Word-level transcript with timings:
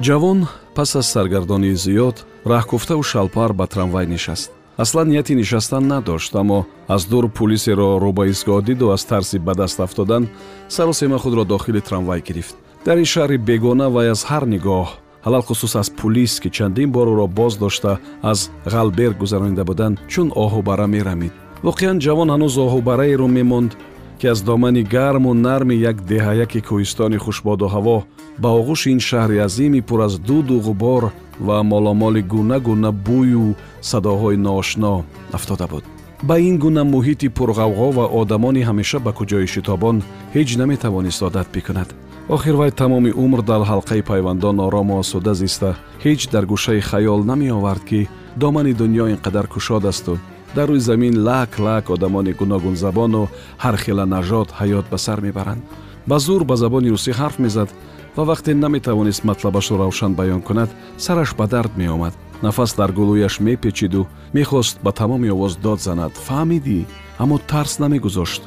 ҷавон 0.00 0.46
пас 0.74 0.96
аз 0.96 1.06
саргардонии 1.06 1.74
зиёд 1.74 2.16
раҳкуфтаву 2.44 3.02
шалпар 3.02 3.52
ба 3.52 3.66
трамвай 3.66 4.06
нишаст. 4.06 4.50
Аслан 4.76 5.08
нияти 5.08 5.34
нишастан 5.34 5.86
надошт 5.86 6.34
аммо 6.34 6.66
аз 6.88 7.04
дур 7.06 7.28
пулисеро 7.28 7.98
рӯ 8.02 8.12
ба 8.12 8.26
истгоҳ 8.26 8.62
диду 8.62 8.90
аз 8.90 9.04
тарси 9.04 9.38
ба 9.38 9.54
даст 9.54 9.80
афтодан 9.80 10.28
саросема 10.68 11.18
худро 11.18 11.44
дохили 11.44 11.80
трамвай 11.80 12.20
гирифт. 12.20 12.56
Дар 12.84 12.96
ин 12.98 13.04
шаҳри 13.04 13.38
бегона 13.38 13.88
вай 13.90 14.08
аз 14.10 14.24
ҳар 14.30 14.44
нигоҳ 14.54 14.88
алалхусус 15.22 15.76
аз 15.76 15.90
пулис 15.90 16.40
ки 16.40 16.50
чандин 16.50 16.90
бор 16.92 17.06
ӯро 17.08 17.26
боз 17.28 17.56
дошта 17.56 17.98
аз 18.22 18.50
ғалберг 18.66 19.16
гузаронида 19.18 19.64
буданд 19.64 20.00
чун 20.08 20.28
оҳубара 20.44 20.86
мерамид. 20.86 21.32
Воқеан 21.62 21.96
ҷавон 22.04 22.28
ҳанӯз 22.34 22.54
оҳубараеро 22.66 23.26
мемонд 23.38 23.70
ки 24.18 24.26
аз 24.26 24.42
домани 24.42 24.82
гарму 24.82 25.34
нарми 25.34 25.74
як 25.90 25.96
деҳаяки 26.10 26.60
кӯҳистони 26.68 27.18
хушбоду 27.24 27.66
ҳаво 27.74 27.98
ба 28.42 28.48
оғӯши 28.58 28.88
ин 28.94 29.00
шаҳри 29.08 29.38
азими 29.46 29.80
пур 29.88 30.00
аз 30.06 30.14
дуду 30.18 30.56
ғубор 30.66 31.02
ва 31.46 31.62
моломоли 31.62 32.22
гуна 32.22 32.58
гуна 32.60 32.90
бӯю 33.06 33.54
садоҳои 33.90 34.36
ноошно 34.46 35.04
афтода 35.36 35.66
буд. 35.72 35.84
Ба 36.22 36.38
ин 36.38 36.58
гуна 36.58 36.82
муҳити 36.84 37.28
пурғавғо 37.36 37.88
ва 37.98 38.04
одамони 38.20 38.62
ҳамеша 38.68 38.98
ба 39.06 39.12
куҷои 39.18 39.46
шитобон 39.54 39.96
ҳеҷ 40.34 40.48
наметавонист 40.60 41.22
одат 41.28 41.48
бикунад 41.54 41.88
охир 42.28 42.54
вай 42.60 42.70
тамоми 42.70 43.10
умр 43.24 43.42
дар 43.42 43.62
ҳалқаи 43.70 44.02
пайвандон 44.10 44.56
орому 44.66 44.98
осуда 44.98 45.34
зиста 45.34 45.76
ҳеҷ 46.04 46.20
дар 46.32 46.44
гӯшаи 46.52 46.80
хаёл 46.90 47.20
намеовард 47.30 47.84
ки 47.84 48.08
домани 48.36 48.72
дунё 48.80 49.04
ин 49.12 49.18
қадар 49.24 49.46
кушод 49.54 49.84
асту 49.84 50.18
дар 50.54 50.68
рӯи 50.70 50.80
замин 50.80 51.14
лак 51.26 51.58
лак 51.58 51.90
одамони 51.90 52.32
гуногунзабону 52.40 53.28
ҳархела 53.64 54.04
нажод 54.14 54.48
ҳаёт 54.60 54.86
ба 54.92 54.98
сар 54.98 55.20
мебаранд. 55.20 55.62
Ба 56.06 56.18
зур 56.18 56.42
ба 56.44 56.56
забони 56.56 56.88
русӣ 56.94 57.12
ҳарф 57.20 57.36
мезад 57.44 57.70
ва 58.16 58.22
вақте 58.30 58.50
наметавонист 58.54 59.24
матлабашро 59.24 59.76
равшан 59.78 60.12
баён 60.14 60.40
кунад 60.42 60.70
сараш 61.04 61.30
ба 61.38 61.46
дард 61.46 61.72
меомад. 61.76 62.14
Нафас 62.42 62.74
дар 62.74 62.90
гулӯяш 62.92 63.40
мепечиду 63.40 64.06
мехост 64.32 64.76
ба 64.84 64.92
тамоми 64.92 65.28
овоз 65.34 65.56
дод 65.56 65.80
занад. 65.80 66.12
Фаҳмидӣ 66.26 66.86
аммо 67.22 67.36
тарс 67.50 67.78
намегузошт 67.78 68.42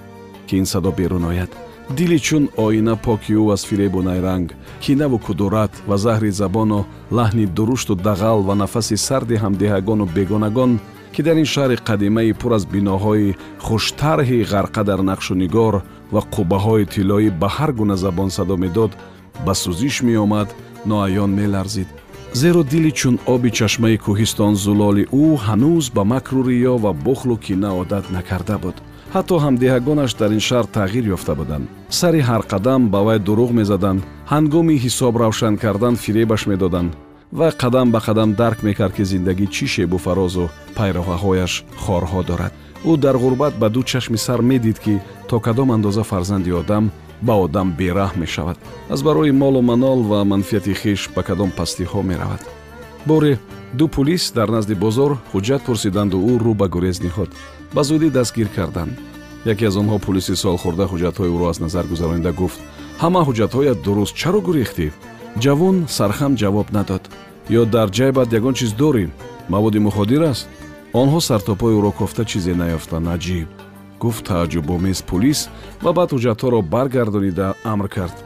ки 0.48 0.56
ин 0.62 0.66
садо 0.66 0.92
берун 0.92 1.26
ояд. 1.32 1.52
Дили 1.90 2.20
чун 2.20 2.50
оина 2.58 2.96
поки 2.96 3.34
ӯ 3.34 3.54
аз 3.54 3.66
фиребу 3.66 4.02
найранг 4.02 4.50
кинаву 4.84 5.18
кудурат 5.20 5.72
ва 5.88 5.98
заҳри 5.98 6.32
забону 6.32 6.86
лаҳни 7.12 7.46
дурушту 7.58 7.94
дағал 7.96 8.40
ва 8.48 8.56
нафаси 8.56 8.98
сарди 8.98 9.36
ҳамдиҳагону 9.44 10.06
бегонагон 10.16 10.80
ки 11.18 11.24
дар 11.24 11.38
ин 11.44 11.50
шаҳри 11.56 11.78
қадимаи 11.90 12.34
пур 12.40 12.52
аз 12.58 12.64
биноҳои 12.74 13.36
хуштарҳи 13.66 14.46
ғарқа 14.54 14.82
дар 14.90 15.00
нақшу 15.12 15.34
нигор 15.44 15.76
ва 16.14 16.22
қуббаҳои 16.36 16.90
тиллоӣ 16.94 17.30
ба 17.42 17.50
ҳар 17.56 17.72
гуна 17.80 17.96
забон 18.04 18.30
садо 18.38 18.56
медод 18.64 18.92
ба 19.46 19.54
сӯзиш 19.62 19.96
меомад 20.08 20.50
ноаён 20.90 21.32
меларзид. 21.40 21.90
Зеро 22.42 22.62
дили 22.72 22.92
чун 23.00 23.16
оби 23.34 23.50
чашмаи 23.58 23.98
кӯҳистон 24.06 24.54
зулоли 24.66 25.04
ӯ 25.24 25.26
ҳанӯз 25.46 25.86
ба 25.96 26.04
макру 26.12 26.42
риё 26.50 26.76
ва 26.84 26.92
бухлу 27.06 27.36
кина 27.46 27.70
одат 27.82 28.06
накарда 28.16 28.58
буд. 28.64 28.76
Ҳатто 29.14 29.36
ҳамдиҳагонаш 29.46 30.12
дар 30.20 30.32
ин 30.38 30.44
шаҳр 30.48 30.68
тағйир 30.78 31.06
ёфта 31.16 31.34
буданд. 31.40 31.66
Сари 32.00 32.22
ҳар 32.30 32.42
қадам 32.52 32.82
ба 32.94 33.00
вай 33.08 33.20
дурӯғ 33.28 33.52
мезаданд 33.60 34.02
ҳангоми 34.34 34.76
ҳисоб 34.84 35.14
равшан 35.24 35.54
кардан 35.64 35.96
фиребаш 36.04 36.42
медоданд 36.52 36.92
ва 37.32 37.52
қадам 37.52 37.92
ба 37.92 38.00
қадам 38.00 38.36
дарк 38.36 38.64
мекард 38.64 38.94
ки 38.96 39.04
зиндагӣ 39.04 39.48
чӣ 39.48 39.68
шебу 39.68 39.98
фарозу 39.98 40.50
пайроҳаҳояш 40.76 41.64
хорҳо 41.84 42.24
дорад. 42.24 42.54
Ӯ 42.86 42.98
дар 42.98 43.16
ғурбат 43.16 43.54
ба 43.60 43.70
ду 43.70 43.84
чашми 43.84 44.18
сар 44.18 44.42
медид 44.42 44.80
ки 44.80 45.02
то 45.30 45.40
кадом 45.40 45.72
андоза 45.72 46.04
фарзанди 46.04 46.52
одам 46.52 46.92
ба 47.22 47.34
одам 47.34 47.76
бераҳм 47.80 48.20
мешавад. 48.20 48.58
Аз 48.90 49.04
барои 49.04 49.32
молу 49.32 49.62
манол 49.62 50.00
ва 50.04 50.24
манфиати 50.24 50.74
хиш 50.74 51.10
ба 51.16 51.24
кадом 51.24 51.52
пастиҳо 51.58 52.02
меравад. 52.02 52.42
Боре 53.06 53.40
ду 53.74 53.88
пулис 53.88 54.32
дар 54.32 54.50
назди 54.50 54.76
бозор 54.76 55.18
ҳуҷҷат 55.34 55.62
пурсиданду 55.68 56.18
ӯ 56.32 56.34
рӯ 56.44 56.54
ба 56.56 56.68
гурез 56.68 56.98
ниҳод 57.06 57.30
ба 57.76 57.82
зудӣ 57.84 58.10
дастгир 58.10 58.48
карданд 58.56 58.94
яке 59.46 59.68
аз 59.68 59.76
онҳо 59.82 59.98
пулиси 60.06 60.36
солхӯрда 60.44 60.86
ҳуҷҷатҳои 60.92 61.34
ӯро 61.36 61.46
аз 61.50 61.60
назар 61.60 61.86
гузаронида 61.92 62.32
гуфт. 62.32 62.60
Ҳама 63.02 63.22
ҳуҷҷатҳоят 63.28 63.78
дуруст 63.86 64.16
чаро 64.22 64.40
гурехтӣ 64.48 64.88
ҷавон 65.44 65.78
сархам 65.98 66.34
ҷавоб 66.42 66.68
надод. 66.78 67.04
Ё 67.60 67.62
дар 67.76 67.88
ҷайбат 67.98 68.30
ягон 68.38 68.54
чиз 68.60 68.72
дорӣ 68.82 69.06
маводи 69.54 69.80
муходир 69.88 70.22
аст? 70.32 70.48
Онҳо 71.02 71.20
сартопои 71.30 71.76
ӯро 71.80 71.92
кофта 72.00 72.24
чизе 72.32 72.54
наёфтанд 72.62 73.08
аҷиб! 73.16 73.48
Гуфт 74.02 74.24
тааҷҷубомез 74.30 75.00
пулис 75.10 75.40
ва 75.84 75.92
баъд 75.98 76.10
ҳуҷҷатҳоро 76.14 76.60
баргардонида 76.74 77.48
амр 77.72 77.88
кард. 77.96 78.18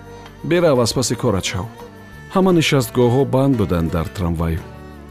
Берав 0.49 0.77
аз 0.85 0.91
паси 0.97 1.15
корат 1.21 1.45
шав 1.51 1.67
ҳама 2.33 2.51
нишастгоҳҳо 2.59 3.21
банд 3.35 3.53
буданд 3.59 3.89
дар 3.95 4.07
трамвай. 4.17 4.55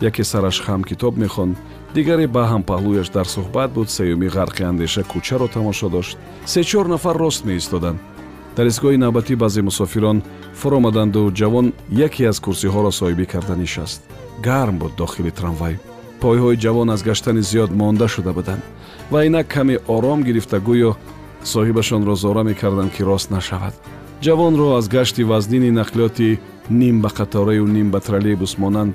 Яке 0.08 0.22
сараш 0.24 0.56
хам 0.64 0.80
китоб 0.90 1.14
мехонд 1.22 1.56
дигаре 1.94 2.26
ба 2.34 2.42
ҳампаҳлӯяш 2.52 3.08
дар 3.16 3.26
суҳбат 3.34 3.70
буд 3.76 3.88
сеюми 3.96 4.28
ғарқи 4.36 4.62
андеша 4.70 5.02
кӯчаро 5.12 5.46
тамошо 5.56 5.88
дошт. 5.96 6.16
Сечор 6.54 6.86
нафар 6.92 7.16
рост 7.22 7.42
меистоданд 7.48 7.98
дар 8.56 8.66
истгоҳи 8.70 8.98
навбатӣ 9.04 9.34
баъзе 9.42 9.62
мусофирон 9.68 10.18
фуромаданду 10.60 11.22
ҷавон 11.40 11.66
яке 12.06 12.22
аз 12.30 12.38
курсиҳоро 12.46 12.90
соҳибӣ 13.00 13.26
карда 13.32 13.54
нишаст. 13.62 14.00
Гарм 14.46 14.76
буд 14.82 14.92
дохили 15.00 15.30
трамвай. 15.38 15.74
Пойҳои 16.22 16.60
ҷавон 16.64 16.88
аз 16.94 17.00
гаштани 17.08 17.42
зиёд 17.50 17.70
монда 17.80 18.06
шуда 18.14 18.32
буданд 18.38 18.62
ва 19.12 19.18
инак 19.28 19.46
каме 19.54 19.76
ором 19.96 20.20
гирифта 20.28 20.58
гӯё 20.68 20.92
соҳибашонро 21.52 22.14
зора 22.24 22.42
мекарданд 22.50 22.92
ки 22.94 23.02
рост 23.10 23.30
нашавад. 23.36 23.74
Ҷавонро 24.24 24.66
аз 24.78 24.86
гашти 24.96 25.22
вазнини 25.30 25.70
нақлиёти 25.80 26.38
ним 26.80 26.96
ба 27.02 27.08
қатораю 27.18 27.64
ним 27.76 27.90
ба 27.90 28.00
троллейбус 28.06 28.58
монанд 28.58 28.94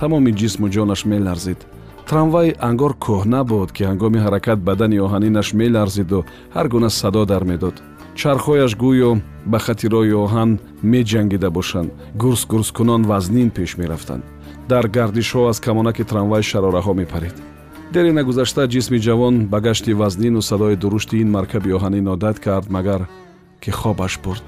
тамоми 0.00 0.32
ҷисму 0.40 0.66
ҷонаш 0.74 1.00
меларзид. 1.12 1.60
Трамвай 2.08 2.48
ангор 2.68 2.92
кӯҳна 3.04 3.40
буд 3.50 3.68
ки 3.76 3.82
ҳангоми 3.90 4.18
ҳаракат 4.24 4.58
бадани 4.68 4.98
оҳанинаш 5.06 5.48
меларзиду 5.60 6.18
ҳар 6.54 6.66
гуна 6.74 6.90
садо 7.00 7.22
дар 7.32 7.42
медод 7.50 7.76
чархҳояш 8.20 8.72
гӯё 8.82 9.10
ба 9.50 9.58
хатирои 9.58 10.12
оҳан 10.24 10.50
меҷангида 10.92 11.50
бошанд. 11.50 11.90
гурс 12.22 12.42
гурскунон 12.52 13.02
вазнин 13.10 13.50
пеш 13.56 13.70
мерафтанд. 13.80 14.24
дар 14.68 14.84
гардишҳо 14.96 15.40
аз 15.50 15.58
камонаки 15.66 16.04
трамвай 16.10 16.42
шарораҳо 16.50 16.92
мепарид 17.00 17.36
дери 17.94 18.10
нагузашта 18.18 18.62
ҷисми 18.74 18.98
ҷавон 19.06 19.34
ба 19.52 19.58
гашти 19.66 19.92
вазнину 20.00 20.40
садои 20.50 20.76
дурушти 20.82 21.16
ин 21.22 21.28
маркаби 21.36 21.74
оҳанин 21.76 22.06
одат 22.14 22.36
кард 22.46 22.66
магар 22.76 23.02
ки 23.62 23.70
хобаш 23.80 24.14
бурд. 24.24 24.44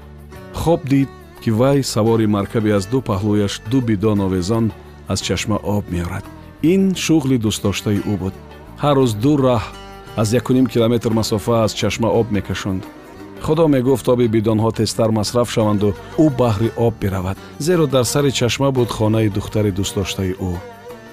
хоб 0.61 0.81
дид 0.91 1.09
ки 1.41 1.49
вай 1.59 1.83
савори 1.93 2.27
маркаби 2.37 2.71
аз 2.77 2.85
ду 2.91 2.99
паҳлӯяш 3.09 3.53
ду 3.71 3.77
бидон 3.87 4.19
овезон 4.27 4.65
аз 5.13 5.19
чашма 5.27 5.57
об 5.75 5.85
меорад. 5.93 6.25
ин 6.71 6.81
шуғли 7.03 7.37
дӯстдоштаи 7.43 7.99
ӯ 8.11 8.13
буд. 8.21 8.35
ҳар 8.83 8.95
рӯз 8.99 9.13
ду 9.23 9.33
раҳ 9.45 9.63
аз 10.21 10.27
якуним 10.39 10.65
километр 10.73 11.11
масофа 11.19 11.55
аз 11.65 11.71
чашма 11.79 12.09
об 12.19 12.27
мекашонд 12.35 12.83
худо 13.45 13.67
мегуфт 13.67 14.07
оби 14.09 14.27
бидонҳо 14.27 14.71
тезтар 14.79 15.09
масраф 15.11 15.47
шаванду 15.55 15.89
ӯ 16.23 16.25
баҳри 16.39 16.69
об 16.85 16.93
биравад. 17.01 17.37
Зеро 17.59 17.85
дар 17.87 18.05
сари 18.13 18.31
чашма 18.31 18.71
буд 18.71 18.89
хонаи 18.97 19.29
духтари 19.29 19.71
дӯстдоштаи 19.71 20.33
ӯ. 20.49 20.53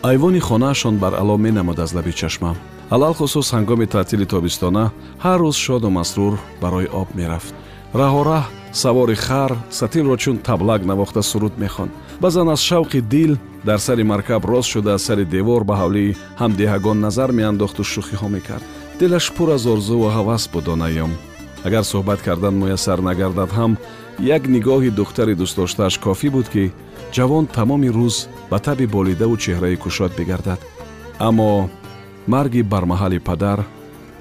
Айвони 0.02 0.40
хонаашон 0.40 0.96
бар 1.02 1.12
ало 1.22 1.36
менамуд 1.36 1.78
аз 1.78 1.94
лаби 1.94 2.12
чашма. 2.12 2.52
Алалхусус 2.90 3.52
ҳангоми 3.54 3.86
таътили 3.86 4.26
тобистона 4.26 4.84
ҳар 5.24 5.38
рӯз 5.44 5.56
шоду 5.66 5.88
масрур 5.90 6.34
барои 6.62 6.88
об 7.00 7.08
мерафт. 7.14 7.54
Раҳораҳ 7.94 8.44
савори 8.72 9.14
хар 9.14 9.52
сатилро 9.70 10.16
чун 10.16 10.36
таблак 10.38 10.82
навохта 10.84 11.22
суруд 11.22 11.54
мехонд 11.58 11.92
баъзан 12.20 12.48
аз 12.48 12.60
шавқи 12.60 13.00
дил 13.00 13.32
дар 13.64 13.78
сари 13.78 14.02
маркаб 14.02 14.44
рост 14.44 14.68
шуда 14.68 14.94
аз 14.94 15.02
сари 15.02 15.24
девор 15.24 15.64
ба 15.64 15.74
ҳавлии 15.82 16.16
ҳамдиҳагон 16.40 16.98
назар 17.06 17.30
меандохту 17.32 17.82
шӯхиҳо 17.92 18.28
мекард. 18.36 18.64
Дилаш 18.98 19.26
пур 19.36 19.48
аз 19.56 19.66
орзуву 19.66 20.08
ҳавас 20.16 20.42
буд 20.52 20.66
он 20.68 20.82
айём 20.88 21.12
агар 21.66 21.84
суҳбат 21.92 22.20
кардан 22.26 22.54
муяссар 22.62 22.98
нагардад 23.08 23.50
ҳам 23.58 23.72
як 24.36 24.42
нигоҳи 24.54 24.90
духтари 25.00 25.34
дӯстдоштааш 25.40 25.94
кофӣ 26.04 26.28
буд 26.34 26.46
ки 26.54 26.64
ҷавон 27.14 27.44
тамоми 27.56 27.90
рӯз 27.98 28.16
ба 28.50 28.58
таби 28.66 28.86
болидаву 28.96 29.36
чеҳраи 29.44 29.80
кушод 29.84 30.12
бигардад. 30.18 30.60
Аммо 31.28 31.50
марги 32.32 32.62
бармаҳали 32.72 33.18
падар 33.28 33.58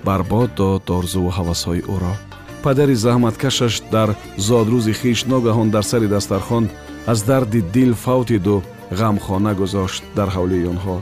барбод 0.07 0.49
дод 0.59 0.85
орзуву 0.97 1.29
ҳавасҳои 1.37 1.85
ӯро. 1.95 2.13
Падари 2.65 2.95
заҳматкашаш 3.05 3.73
дар 3.95 4.09
зодрӯзи 4.47 4.93
хиш 4.99 5.19
ногаҳон 5.31 5.69
дар 5.75 5.83
сари 5.91 6.07
дастархон 6.15 6.65
аз 7.11 7.19
дарди 7.29 7.61
дил 7.75 7.91
фавтиду 8.05 8.55
ғамхона 8.99 9.51
гузошт 9.61 10.03
дар 10.17 10.29
ҳавлии 10.35 10.69
онҳо. 10.73 10.97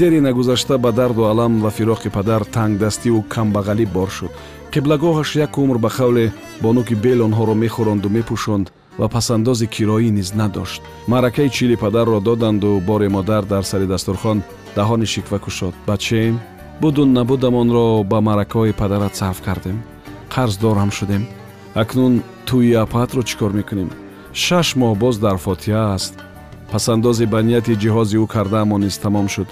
Дери 0.00 0.20
нагузашта 0.20 0.78
ба 0.78 0.90
дарду 0.92 1.22
алам 1.32 1.52
ва 1.64 1.70
фироқи 1.70 2.08
падар 2.16 2.42
тангдастиву 2.56 3.20
камбағалӣ 3.34 3.86
бор 3.96 4.10
шуд 4.16 4.32
қиблагоҳаш 4.72 5.30
як 5.36 5.58
умр 5.58 5.78
ба 5.78 5.88
хавле 5.88 6.32
бонуки 6.60 6.94
бел 6.94 7.18
онҳоро 7.26 7.54
мехӯронду 7.62 8.08
мепӯшонд 8.16 8.66
ва 9.00 9.06
пасандози 9.08 9.66
кироӣ 9.74 10.10
низ 10.18 10.28
надошт. 10.40 10.82
Маъракаи 11.12 11.50
чили 11.56 11.76
падарро 11.76 12.20
доданду 12.20 12.80
бори 12.88 13.08
модар 13.08 13.44
дар 13.52 13.64
сари 13.70 13.86
дастурхон 13.86 14.38
даҳони 14.76 15.06
шиква 15.06 15.38
кушод. 15.38 15.74
Бачаем 15.86 16.40
буду 16.82 17.02
набудамонро 17.06 18.04
ба 18.10 18.18
маъракаҳои 18.20 18.78
падарат 18.80 19.16
сарф 19.16 19.38
кардем? 19.46 19.78
Қарздорам 20.34 20.90
шудем? 20.98 21.22
Акнун 21.82 22.22
тӯи 22.46 22.72
апатро 22.84 23.22
чӣ 23.28 23.34
кор 23.40 23.52
мекунем? 23.58 23.90
Шаш 24.32 24.68
моҳ 24.80 24.92
боз 25.02 25.16
дар 25.24 25.36
фотиҳа 25.46 25.84
аст. 25.96 26.14
Пасандози 26.72 27.26
ба 27.32 27.40
нияти 27.42 27.72
ҷиҳози 27.82 28.16
ӯ 28.24 28.26
кардаамон 28.34 28.80
низ 28.84 28.96
тамом 29.04 29.28
шуд. 29.34 29.48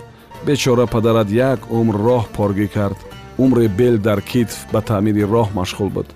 Бечора 0.46 0.86
падарат 0.94 1.28
як 1.30 1.60
умр 1.78 1.96
роҳ 2.06 2.24
поргӣ 2.36 2.68
кард 2.76 2.98
умре 3.38 3.68
бел 3.68 3.98
дар 3.98 4.20
китф 4.20 4.66
ба 4.72 4.80
таъмири 4.82 5.24
роҳ 5.24 5.48
машғул 5.54 5.90
буд. 5.90 6.08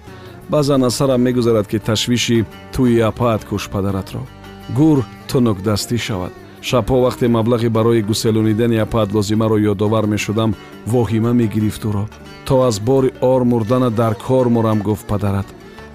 Баъзан 0.48 0.84
аз 0.84 0.94
сарам 0.94 1.22
мегузарад 1.22 1.66
ки 1.66 1.78
ташвиши 1.78 2.44
тӯи 2.72 3.00
апаат 3.10 3.44
куш 3.44 3.68
падаратро. 3.68 4.22
Гур 4.76 5.04
тунукдастӣ 5.28 5.98
шавад. 5.98 6.32
Шабҳо 6.68 6.96
вақте 7.06 7.26
маблағи 7.36 7.68
барои 7.68 8.02
гуселонидани 8.02 8.76
апаат 8.76 9.12
лозимаро 9.12 9.56
ёдовар 9.72 10.06
мешудам 10.06 10.54
воҳима 10.92 11.32
мегирифт 11.32 11.82
ӯро 11.88 12.04
то 12.46 12.62
аз 12.68 12.80
бори 12.80 13.10
ор 13.20 13.42
мурдана 13.44 13.90
дар 13.90 14.14
кор 14.26 14.46
мурам 14.48 14.80
гуфт 14.82 15.06
падарат. 15.06 15.46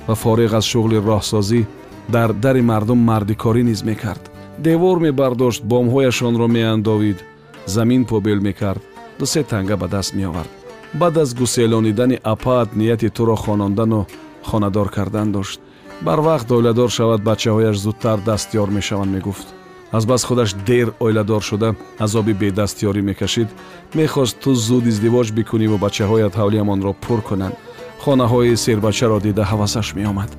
Ва 0.08 0.16
фориғ 0.16 0.52
аз 0.60 0.66
шуғли 0.72 0.98
роҳсозӣ 1.10 1.62
дар 2.10 2.30
дари 2.34 2.62
мардум 2.62 3.00
мардикорӣ 3.10 3.64
низ 3.64 3.84
мекард. 3.84 4.24
Девор 4.68 4.98
мебардошт 5.00 5.62
бомҳояшонро 5.72 6.48
меандовид. 6.48 7.20
Замин 7.66 8.06
побел 8.06 8.40
мекард. 8.42 8.82
Дусе 9.20 9.44
танга 9.44 9.76
ба 9.78 9.88
даст 9.88 10.14
меовард 10.14 10.65
баъд 10.96 11.18
аз 11.18 11.34
гуселонидани 11.34 12.20
апаат 12.24 12.76
нияти 12.76 13.10
туро 13.10 13.36
хонондану 13.36 14.06
хонадор 14.44 14.90
кардан 14.90 15.32
дошт. 15.32 15.60
Барвақт 16.06 16.52
оиладор 16.52 16.90
шавад 16.90 17.22
бачаҳояш 17.22 17.76
зудтар 17.78 18.20
дастёр 18.20 18.70
мешаванд 18.70 19.12
мегуфт. 19.12 19.48
Азбас 19.92 20.24
худаш 20.24 20.54
дер 20.54 20.94
оиладор 21.00 21.42
шуда 21.42 21.76
азоби 22.00 22.34
бедастёрӣ 22.34 23.02
мекашид. 23.02 23.48
Мехост 23.94 24.40
ту 24.40 24.56
зуд 24.56 24.86
издивоҷ 24.88 25.32
бикуниву 25.32 25.78
бачаҳоят 25.78 26.34
ҳавлиямонро 26.40 26.94
пур 27.04 27.22
кунанд. 27.22 27.56
Хонаҳои 28.04 28.56
сербачаро 28.66 29.20
дида 29.20 29.44
ҳавасаш 29.52 29.88
меомад. 29.96 30.32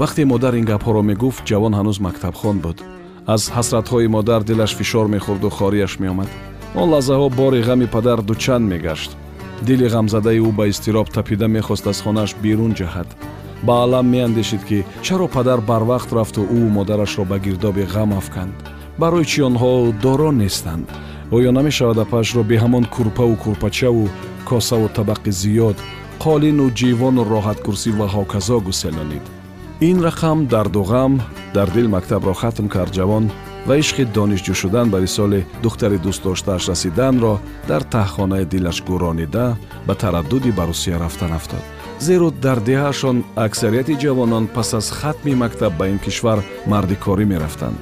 Вақте 0.00 0.24
модар 0.24 0.54
ин 0.54 0.64
гапҳоро 0.70 1.02
мегуфт 1.10 1.42
ҷавон 1.48 1.72
ҳанӯз 1.78 1.98
мактабхон 2.06 2.56
буд. 2.64 2.78
Аз 3.34 3.42
ҳасратҳои 3.56 4.08
модар 4.16 4.40
дилаш 4.48 4.72
фишор 4.78 5.06
мехӯрду 5.14 5.48
хориаш 5.58 5.92
меомад. 6.02 6.30
Он 6.80 6.86
лаҳзаҳо 6.94 7.26
бори 7.40 7.60
ғами 7.68 7.86
падар 7.94 8.18
дучанд 8.28 8.64
мегашт 8.72 9.10
дили 9.66 9.88
ғамзадаи 9.94 10.40
ӯ 10.40 10.52
ба 10.58 10.64
изтироб 10.68 11.08
тапида 11.10 11.48
мехост 11.48 11.86
аз 11.86 12.00
хонааш 12.04 12.34
берун 12.42 12.72
ҷаҳад. 12.78 13.08
Ба 13.62 13.74
алам 13.84 14.06
меандешид 14.08 14.62
ки 14.68 14.84
чаро 15.02 15.26
падар 15.28 15.60
барвақт 15.60 16.10
рафту 16.16 16.42
ӯ 16.58 16.60
модарашро 16.76 17.24
ба 17.24 17.38
гирдоби 17.38 17.84
ғам 17.94 18.10
афканд. 18.20 18.54
Барои 18.98 19.24
чӣ 19.30 19.40
онҳо 19.48 19.92
доро 20.02 20.30
нестанд. 20.32 20.86
Оё 21.36 21.50
намешавад 21.52 21.98
апаашро 21.98 22.42
беҳамон 22.42 22.84
курпаву 22.94 23.36
курпачаву 23.44 24.08
косаву 24.48 24.88
табақи 24.98 25.30
зиёд 25.42 25.76
қолину 26.24 26.66
ҷивону 26.78 27.22
роҳаткурсӣ 27.32 27.90
ва 27.98 28.06
ҳоказо 28.14 28.56
гуселонид. 28.68 29.24
Ин 29.88 29.96
рақам 30.06 30.38
дарду 30.52 30.82
ғам 30.90 31.12
дар 31.54 31.68
дил 31.74 31.88
мактабро 31.88 32.34
хатм 32.40 32.66
кард 32.74 32.92
ҷавон 32.98 33.24
ва 33.66 33.74
ишқи 33.82 34.04
донишҷӯ 34.16 34.54
шудан 34.60 34.86
ба 34.90 34.98
рисоли 35.00 35.46
духтари 35.62 35.98
дӯстдоштааш 36.04 36.62
расиданро 36.70 37.34
дар 37.70 37.82
таҳхонаи 37.94 38.44
дилаш 38.52 38.78
гӯронида 38.88 39.46
ба 39.86 39.94
тараддуди 40.02 40.50
ба 40.58 40.64
русия 40.70 40.98
рафтан 40.98 41.32
афтод. 41.38 41.64
Зеро 42.06 42.28
дар 42.30 42.58
деҳаашон 42.68 43.16
аксарияти 43.46 43.94
ҷавонон 44.02 44.44
пас 44.54 44.74
аз 44.78 44.86
хатми 44.98 45.34
мактаб 45.42 45.72
ба 45.78 45.84
ин 45.92 45.98
кишвар 46.04 46.38
мардикорӣ 46.72 47.24
мерафтанд. 47.32 47.76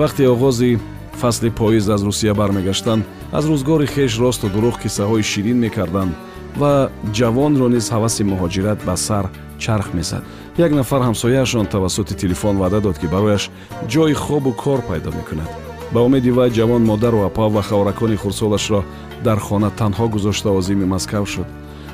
Вақте 0.00 0.22
оғози 0.34 0.78
фасли 1.20 1.50
поиз 1.50 1.88
аз 1.88 2.02
русия 2.08 2.34
бармегаштанд 2.34 3.04
аз 3.32 3.44
рӯзгори 3.50 3.86
хеш 3.94 4.12
росту 4.22 4.46
дурӯғ 4.54 4.76
қиссаҳои 4.82 5.22
ширин 5.22 5.58
мекарданд 5.64 6.12
ва 6.60 6.90
ҷавонро 7.18 7.66
низ 7.74 7.86
ҳаваси 7.94 8.22
муҳоҷират 8.32 8.78
ба 8.88 8.94
сар 9.06 9.24
чарх 9.62 9.88
мезад 9.98 10.22
як 10.58 10.72
нафар 10.72 11.02
ҳамсояашон 11.08 11.66
тавассути 11.66 12.14
телефон 12.22 12.54
ваъда 12.58 12.80
дод 12.80 12.96
ки 12.98 13.06
барояш 13.06 13.50
ҷои 13.92 14.14
хобу 14.14 14.52
кор 14.52 14.80
пайдо 14.88 15.10
мекунад. 15.18 15.50
Ба 15.92 16.00
умеди 16.00 16.30
вай 16.30 16.50
ҷавон 16.50 16.82
модару 16.84 17.20
апа 17.28 17.48
ва 17.48 17.62
хавракони 17.62 18.16
хурсолашро 18.16 18.84
дар 19.24 19.38
хона 19.38 19.70
танҳо 19.70 20.08
гузошта 20.08 20.50
озими 20.50 20.84
маскав 20.84 21.28
шуд. 21.28 21.46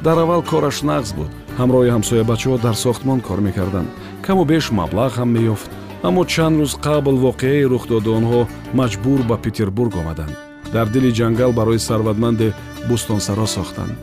Дар 0.05 0.19
аввал 0.19 0.43
кораш 0.43 0.83
нағз 0.91 1.15
буд. 1.17 1.31
Ҳамроҳи 1.59 1.95
ҳамсоябачаҳо 1.97 2.59
дар 2.67 2.75
сохтмон 2.75 3.21
кор 3.21 3.41
мекарданд. 3.41 3.89
Каму 4.23 4.45
беш 4.45 4.65
маблағ 4.81 5.11
ҳам 5.19 5.31
меёфт. 5.37 5.71
Аммо 6.03 6.25
чанд 6.25 6.57
рӯз 6.61 6.73
қабл 6.87 7.17
воқеае 7.27 7.65
рух 7.73 7.85
доду 7.89 8.11
онҳо 8.19 8.41
маҷбур 8.79 9.21
ба 9.31 9.37
петербург 9.45 9.93
омаданд 10.03 10.50
дар 10.75 10.87
дили 10.95 11.11
ҷангал 11.19 11.53
барои 11.53 11.79
сарватманде 11.79 12.49
бӯстонсаро 12.89 13.47
сохтанд. 13.47 13.95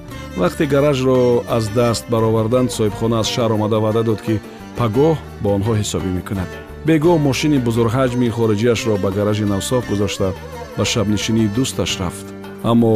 Вақте 0.41 0.63
гаражро 0.73 1.43
аз 1.57 1.65
даст 1.79 2.05
бароварданд 2.13 2.69
соҳибхона 2.77 3.19
аз 3.21 3.27
шаҳр 3.33 3.51
омада 3.55 3.79
ваъда 3.79 4.03
дод 4.03 4.21
ки 4.25 4.35
пагоҳ 4.77 5.15
ба 5.43 5.49
онҳо 5.57 5.73
ҳисобӣ 5.81 6.09
мекунад. 6.19 6.49
Бегоҳ 6.87 7.17
мошини 7.27 7.59
бузургҳаҷми 7.67 8.33
хориҷиашро 8.37 8.93
ба 9.03 9.09
гаражи 9.17 9.45
навсоф 9.53 9.83
гузошта 9.91 10.27
ба 10.77 10.83
шабнишинии 10.91 11.51
дӯсташ 11.55 11.91
рафт. 12.01 12.27
Аммо 12.71 12.93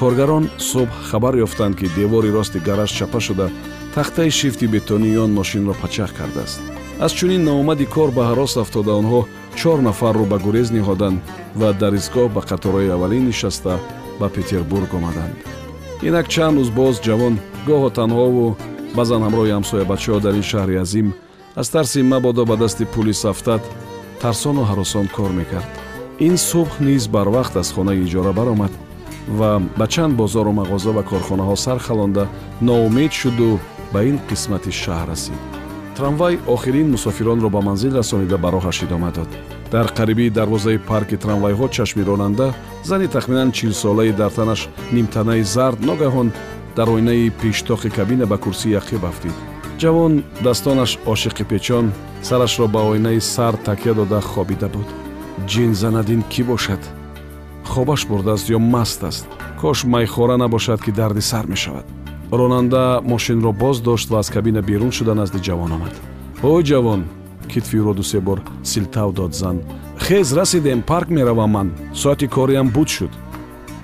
коргарон 0.00 0.44
субҳ 0.70 0.90
хабар 1.10 1.34
ёфтанд 1.46 1.74
ки 1.78 1.86
девори 1.98 2.30
рости 2.36 2.58
гараж 2.68 2.90
чапа 2.98 3.20
шуда 3.26 3.46
тахтаи 3.94 4.30
шифти 4.38 4.66
бетонии 4.74 5.16
он 5.24 5.30
мошинро 5.38 5.74
пачах 5.82 6.10
кардааст. 6.18 6.60
Аз 7.04 7.12
чунин 7.18 7.42
наомади 7.44 7.86
кор 7.94 8.10
ба 8.16 8.22
ҳарос 8.30 8.52
афтода 8.62 8.92
онҳо 9.00 9.20
чор 9.60 9.78
нафарро 9.88 10.24
ба 10.32 10.38
гурез 10.44 10.68
ниҳоданд 10.76 11.18
ва 11.60 11.68
дар 11.80 11.92
истгоҳ 12.00 12.28
ба 12.36 12.42
қаторои 12.50 12.92
аввалин 12.94 13.24
нишаста 13.30 13.74
ба 14.20 14.26
петербург 14.36 14.90
омаданд. 14.98 15.36
Инак 16.08 16.26
чанд 16.34 16.58
рӯз 16.58 16.70
боз 16.80 16.94
ҷавон 17.06 17.34
гоҳо 17.68 17.88
танҳову 17.98 18.56
баъзан 18.96 19.20
ҳамроҳи 19.26 19.54
ҳамсоябачаҳо 19.58 20.18
дар 20.26 20.34
ин 20.40 20.46
шаҳри 20.52 20.76
азим 20.84 21.08
аз 21.60 21.68
тарси 21.74 22.00
мабодо 22.12 22.42
ба 22.50 22.56
дасти 22.62 22.84
пули 22.94 23.14
сафтат 23.24 23.62
тарсону 24.22 24.62
ҳаросон 24.70 25.06
кор 25.16 25.30
мекард. 25.40 25.70
Ин 26.26 26.36
субҳ 26.50 26.70
низ 26.88 27.04
барвақт 27.14 27.54
аз 27.62 27.68
хонаи 27.74 28.02
иҷора 28.06 28.32
баромад 28.40 28.72
ва 29.38 29.50
ба 29.78 29.86
чанд 29.94 30.14
бозору 30.20 30.52
мағоза 30.60 30.90
ва 30.96 31.02
корхонаҳо 31.10 31.56
сар 31.64 31.78
халонда 31.86 32.24
ноумед 32.68 33.12
шуду 33.20 33.50
ба 33.92 34.00
ин 34.10 34.16
қисмати 34.28 34.70
шаҳр 34.82 35.08
расид 35.10 35.57
трамвай 35.98 36.38
охирин 36.46 36.90
мусофиронро 36.90 37.48
ба 37.48 37.60
манзил 37.60 37.96
расонида 37.96 38.38
ба 38.38 38.48
роҳаш 38.50 38.84
идома 38.84 39.10
дод 39.10 39.28
дар 39.72 39.86
қарибии 39.98 40.30
дарвозаи 40.30 40.78
парки 40.78 41.16
трамвайҳо 41.16 41.66
чашми 41.76 42.02
ронанда 42.08 42.54
зани 42.84 43.08
тахминан 43.08 43.50
чилсолаи 43.52 44.12
дар 44.12 44.30
танаш 44.30 44.68
нимтанаи 44.92 45.42
зард 45.42 45.80
ногаҳон 45.80 46.28
дар 46.76 46.88
оинаи 46.88 47.32
пештоқи 47.42 47.90
кабина 47.90 48.26
ба 48.26 48.36
курсӣ 48.44 48.68
яқиб 48.80 49.02
афтид 49.10 49.36
ҷавон 49.80 50.12
дастонаш 50.44 50.92
ошиқи 51.12 51.44
печон 51.50 51.86
сарашро 52.22 52.66
ба 52.68 52.80
оинаи 52.90 53.20
сар 53.20 53.54
такя 53.56 53.92
дода 53.94 54.20
хобида 54.20 54.68
буд. 54.68 54.88
Ҷин 55.50 55.72
занадин 55.82 56.22
кӣ 56.32 56.42
бошад? 56.50 56.82
Хобаш 57.70 58.06
бурдааст 58.06 58.46
ё 58.56 58.58
маст 58.58 59.04
аст? 59.04 59.26
Кош 59.60 59.78
майхора 59.84 60.36
набошад 60.36 60.80
ки 60.84 60.90
дарди 60.90 61.20
сар 61.20 61.46
мешавад 61.46 61.97
ронанда 62.32 63.00
мошинро 63.04 63.52
боз 63.52 63.80
дошт 63.80 64.10
ва 64.10 64.18
аз 64.18 64.30
кабина 64.30 64.62
берун 64.62 64.92
шуда 64.92 65.14
назди 65.14 65.38
ҷавон 65.38 65.72
омад. 65.72 65.94
О 66.42 66.62
ҷавон 66.62 67.04
китфи 67.48 67.76
ӯро 67.76 67.94
дусе 67.94 68.20
бор 68.20 68.40
силтав 68.62 69.12
дод 69.12 69.34
зан. 69.34 69.60
Хез 69.98 70.32
расидем 70.32 70.82
парк 70.82 71.08
меравам 71.08 71.50
ман. 71.50 71.72
Соати 71.94 72.26
кориам 72.28 72.68
буд 72.68 72.88
шуд 72.88 73.10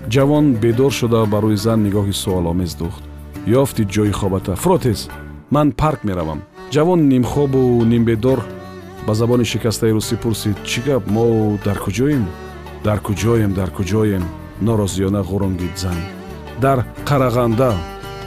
ҷавон 0.08 0.54
бедор 0.62 0.92
шуда 0.92 1.26
ба 1.26 1.38
рӯи 1.40 1.56
зан 1.56 1.82
нигоҳи 1.86 2.12
суоломез 2.12 2.74
духт 2.74 3.02
ёфти 3.46 3.84
ҷои 3.94 4.12
хобата. 4.12 4.56
Фротез 4.56 5.08
ман 5.50 5.72
парк 5.72 6.04
меравам 6.04 6.40
ҷавон 6.70 7.08
нимхобу 7.08 7.84
нимбедор. 7.84 8.40
Ба 9.06 9.14
забони 9.14 9.44
шикастаи 9.44 9.92
русӣ 9.92 10.16
пурсид 10.16 10.56
чӣ 10.64 10.80
гап 10.86 11.04
мо 11.14 11.24
дар 11.64 11.78
куҷоем? 11.84 12.24
Дар 12.84 12.98
куҷоем 13.06 13.52
дар 13.58 13.70
куҷоем 13.70 14.24
норозиёна 14.66 15.20
ғурунгид 15.30 15.76
зан. 15.76 15.98
Дар 16.60 16.78
қарағанда 17.08 17.70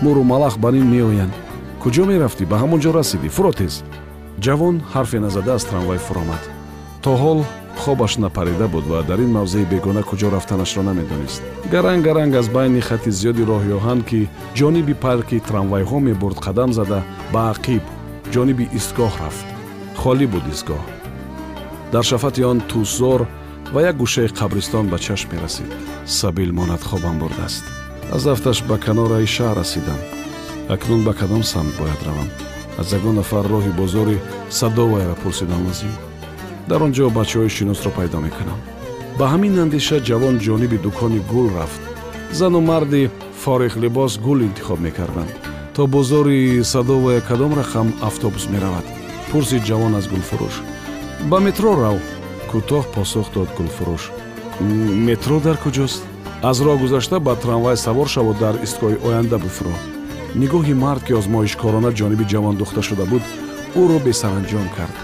муру 0.01 0.24
малах 0.24 0.58
ба 0.58 0.70
ин 0.72 0.88
меоянд. 0.96 1.34
Куҷо 1.82 2.04
мерафтӣ? 2.06 2.46
Ба 2.51 2.58
ҳамон 2.62 2.80
ҷо 2.84 2.92
расидӣ 3.00 3.30
фуротез. 3.30 3.74
Ҷавон 4.46 4.75
ҳарфе 4.94 5.20
назада 5.25 5.51
аз 5.58 5.63
трамвай 5.70 5.98
фуромад. 5.98 6.44
То 7.04 7.12
ҳол 7.24 7.39
хобаш 7.82 8.18
напарида 8.18 8.68
буд 8.68 8.86
ва 8.92 9.04
дар 9.10 9.20
ин 9.25 9.32
мавзеи 9.38 9.66
бегона 9.66 10.01
куҷо 10.10 10.27
рафтанашро 10.32 10.82
намедонист. 10.84 11.42
Гаранг 11.74 12.01
гаранг 12.08 12.34
аз 12.36 12.48
байни 12.50 12.82
хати 12.82 13.12
зиёди 13.20 13.44
роҳи 13.51 13.72
оҳан 13.80 14.00
ки 14.10 14.20
ҷониби 14.58 14.94
парки 15.06 15.44
трамвайҳо 15.50 15.98
мебурд 16.08 16.38
қадам 16.46 16.72
зада 16.80 17.00
ба 17.34 17.42
ақиб 17.54 17.84
ҷониби 18.34 18.66
истгоҳ 18.77 19.13
рафт. 19.22 19.46
Холӣ 20.01 20.25
буд 20.34 20.46
истгоҳ. 20.54 20.84
Дар 21.94 22.04
шафати 22.12 22.42
он 22.51 22.60
тӯсзор 22.70 23.22
ва 23.74 23.80
як 23.89 23.96
гӯшаи 24.01 24.27
қабристон 24.39 24.86
ба 24.92 24.98
чашм 25.06 25.27
мерасид. 25.32 25.72
Сабил 26.06 26.51
монад 26.54 26.82
хобам 26.89 27.16
бурдааст 27.20 27.87
аз 28.15 28.23
дафташ 28.23 28.63
ба 28.69 28.77
канораи 28.77 29.27
шаҳр 29.35 29.55
расидам. 29.59 29.99
Акнун 30.69 31.03
ба 31.03 31.13
кадом 31.13 31.43
самт 31.43 31.73
бояд 31.79 32.01
равам. 32.07 32.29
Аз 32.79 32.93
ягон 32.93 33.15
нафар 33.15 33.45
роҳи 33.53 33.71
бозори 33.81 34.17
садовайро 34.49 35.15
пурсидам 35.23 35.67
лозим 35.67 35.93
дар 36.69 36.83
он 36.83 36.91
ҷо 36.91 37.09
бачаҳои 37.19 37.55
шиносро 37.57 37.89
пайдо 37.97 38.19
мекунам. 38.27 38.59
Ба 39.17 39.25
ҳамин 39.33 39.53
андеша 39.63 39.97
ҷавон 40.07 40.35
ҷониби 40.45 40.77
дукони 40.85 41.19
гул 41.31 41.47
рафт. 41.57 41.81
Зану 42.39 42.59
марди 42.61 43.09
форихлибос 43.43 44.13
гул 44.25 44.39
интихоб 44.47 44.79
мекарданд. 44.87 45.31
То 45.75 45.81
бозори 45.87 46.63
садовая 46.63 47.21
кадом 47.21 47.53
рақам 47.59 47.87
автобус 48.09 48.43
меравад. 48.53 48.85
Пурсид 49.31 49.63
ҷавон 49.69 49.93
аз 49.99 50.05
гулфурӯш. 50.11 50.55
Ба 51.29 51.37
метро 51.47 51.71
рав 51.83 51.97
кӯтоҳ 52.51 52.83
посух 52.95 53.27
дод 53.35 53.49
гулфурӯш. 53.57 54.03
Метро 55.07 55.35
дар 55.45 55.57
куҷост 55.63 56.01
аз 56.44 56.58
роҳ 56.62 56.77
гузашта 56.84 57.20
ба 57.20 57.36
трамвай 57.36 57.77
савор 57.77 58.08
шаву 58.08 58.34
дар 58.34 58.56
истгоҳи 58.65 59.01
оянда 59.08 59.38
бифуро 59.38 59.75
нигоҳи 60.41 60.74
мард 60.74 61.01
ки 61.08 61.13
озмоишкорона 61.20 61.91
ҷониби 62.00 62.29
ҷавон 62.32 62.56
духта 62.58 62.82
шуда 62.82 63.06
буд 63.12 63.24
ӯро 63.82 63.98
бесаранҷом 64.06 64.67
кард 64.77 64.96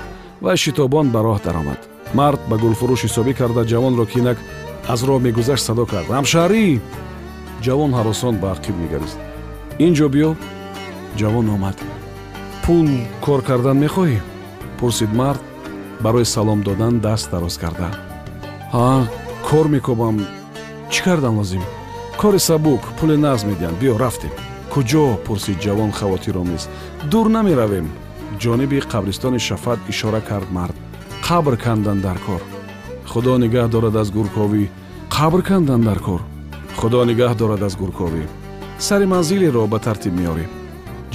вай 0.43 0.57
шитобон 0.57 1.05
ба 1.13 1.19
роҳ 1.27 1.39
даромад. 1.45 1.79
Мард 2.19 2.39
ба 2.49 2.55
гулфурӯш 2.63 3.01
ҳисобӣ 3.05 3.33
карда 3.39 3.61
ҷавонро 3.71 4.05
ки 4.11 4.17
инак 4.19 4.37
аз 4.93 4.99
роҳ 5.07 5.19
мегузашт 5.27 5.65
садо 5.67 5.85
кард 5.93 6.07
ҳамшаҳрӣ 6.17 6.63
ҷавон 7.65 7.91
ҳаросон 7.97 8.35
ба 8.41 8.47
ақиб 8.55 8.75
нигарист 8.83 9.17
ин 9.85 9.91
ҷо 9.97 10.07
биё? 10.13 10.29
Ҷавон 11.19 11.47
омад. 11.55 11.77
Пул 12.63 12.87
кор 13.25 13.41
кардан 13.49 13.77
мехоҳӣ? 13.85 14.17
Пурсид 14.79 15.11
мард 15.21 15.41
барои 16.03 16.25
салом 16.35 16.59
додан 16.67 16.93
даст 17.05 17.31
дароз 17.31 17.55
карда. 17.63 17.89
Ҳа 18.75 18.91
кор 19.47 19.65
мекобам 19.75 20.15
чӣ 20.93 21.01
кардан 21.07 21.35
лозим? 21.39 21.63
Кори 22.21 22.39
сабук 22.47 22.81
пули 22.97 23.15
нағз 23.25 23.41
медиҳанд 23.49 23.77
биё 23.81 23.95
рафтем. 24.03 24.33
Куҷо? 24.73 25.05
Пурсид 25.25 25.57
ҷавон 25.65 25.91
хавотиромез 25.99 26.63
дур 27.11 27.27
намеравем. 27.37 27.87
Ҷониби 28.41 28.79
қабристони 28.93 29.39
шафат 29.47 29.79
ишора 29.91 30.21
кард 30.29 30.49
мард. 30.57 30.75
Қабр 31.27 31.55
кандан 31.65 31.99
дар 32.05 32.17
кор. 32.27 32.41
Худо 33.11 33.33
нигаҳ 33.43 33.67
дорад 33.73 33.95
аз 34.01 34.09
гурковӣ. 34.17 34.65
Қабр 35.17 35.41
кандан 35.49 35.81
дар 35.87 35.99
кор. 36.07 36.21
Худо 36.79 36.99
нигаҳ 37.09 37.33
дорад 37.41 37.61
аз 37.67 37.73
гурковӣ. 37.81 38.23
Сари 38.87 39.05
манзилеро 39.13 39.63
ба 39.73 39.79
тартиб 39.85 40.13
меорӣ 40.19 40.45